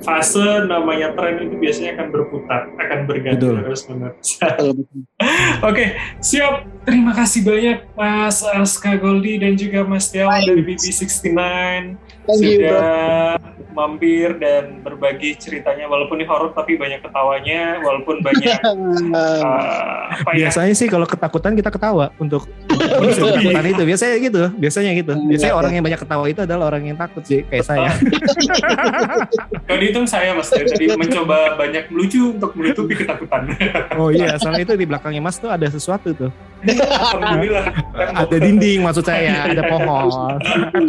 fase 0.01 0.65
namanya 0.65 1.13
tren 1.13 1.45
itu 1.45 1.55
biasanya 1.61 1.93
akan 1.93 2.07
berputar 2.09 2.61
akan 2.73 2.99
berganti 3.05 3.45
terus 3.45 3.81
menerus. 3.85 4.29
Oke 5.69 5.85
siap. 6.19 6.65
Terima 6.81 7.13
kasih 7.13 7.45
banyak 7.45 7.93
Mas 7.93 8.41
Aska 8.41 8.97
Goldi 8.97 9.37
dan 9.37 9.53
juga 9.53 9.85
Mas 9.85 10.09
Tiawan 10.09 10.41
dari 10.41 10.65
BB69 12.39 12.55
sudah 12.61 13.51
mampir 13.71 14.35
dan 14.37 14.83
berbagi 14.83 15.35
ceritanya. 15.39 15.87
Walaupun 15.87 16.19
ini 16.19 16.27
horor 16.27 16.51
tapi 16.51 16.75
banyak 16.75 17.01
ketawanya. 17.03 17.79
Walaupun 17.81 18.19
banyak 18.21 18.59
uh, 19.15 20.11
apa 20.11 20.29
ya? 20.35 20.47
biasanya 20.47 20.73
sih 20.75 20.87
kalau 20.91 21.07
ketakutan 21.07 21.55
kita 21.55 21.71
ketawa 21.71 22.11
untuk 22.19 22.47
ketakutan 23.01 23.65
itu. 23.65 23.83
Biasanya 23.87 24.15
gitu 24.19 24.43
biasanya 24.59 24.91
gitu. 24.95 25.13
Iya, 25.15 25.27
biasanya 25.27 25.53
orang 25.55 25.71
iya. 25.71 25.77
yang 25.79 25.85
banyak 25.87 26.01
ketawa 26.03 26.25
itu 26.27 26.41
adalah 26.43 26.63
orang 26.71 26.83
yang 26.87 26.97
takut 26.99 27.23
sih 27.23 27.41
kayak 27.47 27.65
saya. 27.65 27.89
Kalau 29.65 29.79
dihitung 29.81 30.07
saya 30.07 30.35
mas. 30.35 30.51
Tadi 30.51 30.93
mencoba 30.93 31.57
banyak 31.57 31.89
melucu 31.89 32.35
untuk 32.35 32.51
menutupi 32.53 32.93
ketakutan. 32.93 33.49
Oh 33.95 34.11
iya 34.11 34.35
soalnya 34.37 34.67
itu 34.67 34.75
di 34.75 34.85
belakangnya 34.85 35.23
mas 35.23 35.39
tuh 35.39 35.49
ada 35.49 35.67
sesuatu 35.71 36.11
tuh 36.13 36.31
Alhamdulillah. 36.61 37.65
ada 38.13 38.37
dinding 38.37 38.79
maksud 38.85 39.05
saya, 39.05 39.49
ada 39.49 39.65
pohon. 39.65 40.37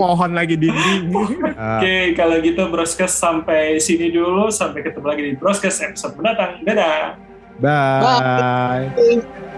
pohon 0.00 0.30
lagi 0.36 0.56
dinding. 0.60 1.08
Oke, 1.12 1.32
okay, 1.56 2.02
kalau 2.12 2.36
gitu 2.44 2.68
broadcast 2.68 3.16
sampai 3.16 3.80
sini 3.80 4.12
dulu. 4.12 4.52
Sampai 4.52 4.84
ketemu 4.84 5.06
lagi 5.08 5.22
di 5.22 5.32
broadcast 5.36 5.80
episode 5.80 6.14
mendatang. 6.20 6.60
Dadah. 6.64 7.16
Bye. 7.62 8.90
Bye. 8.96 9.50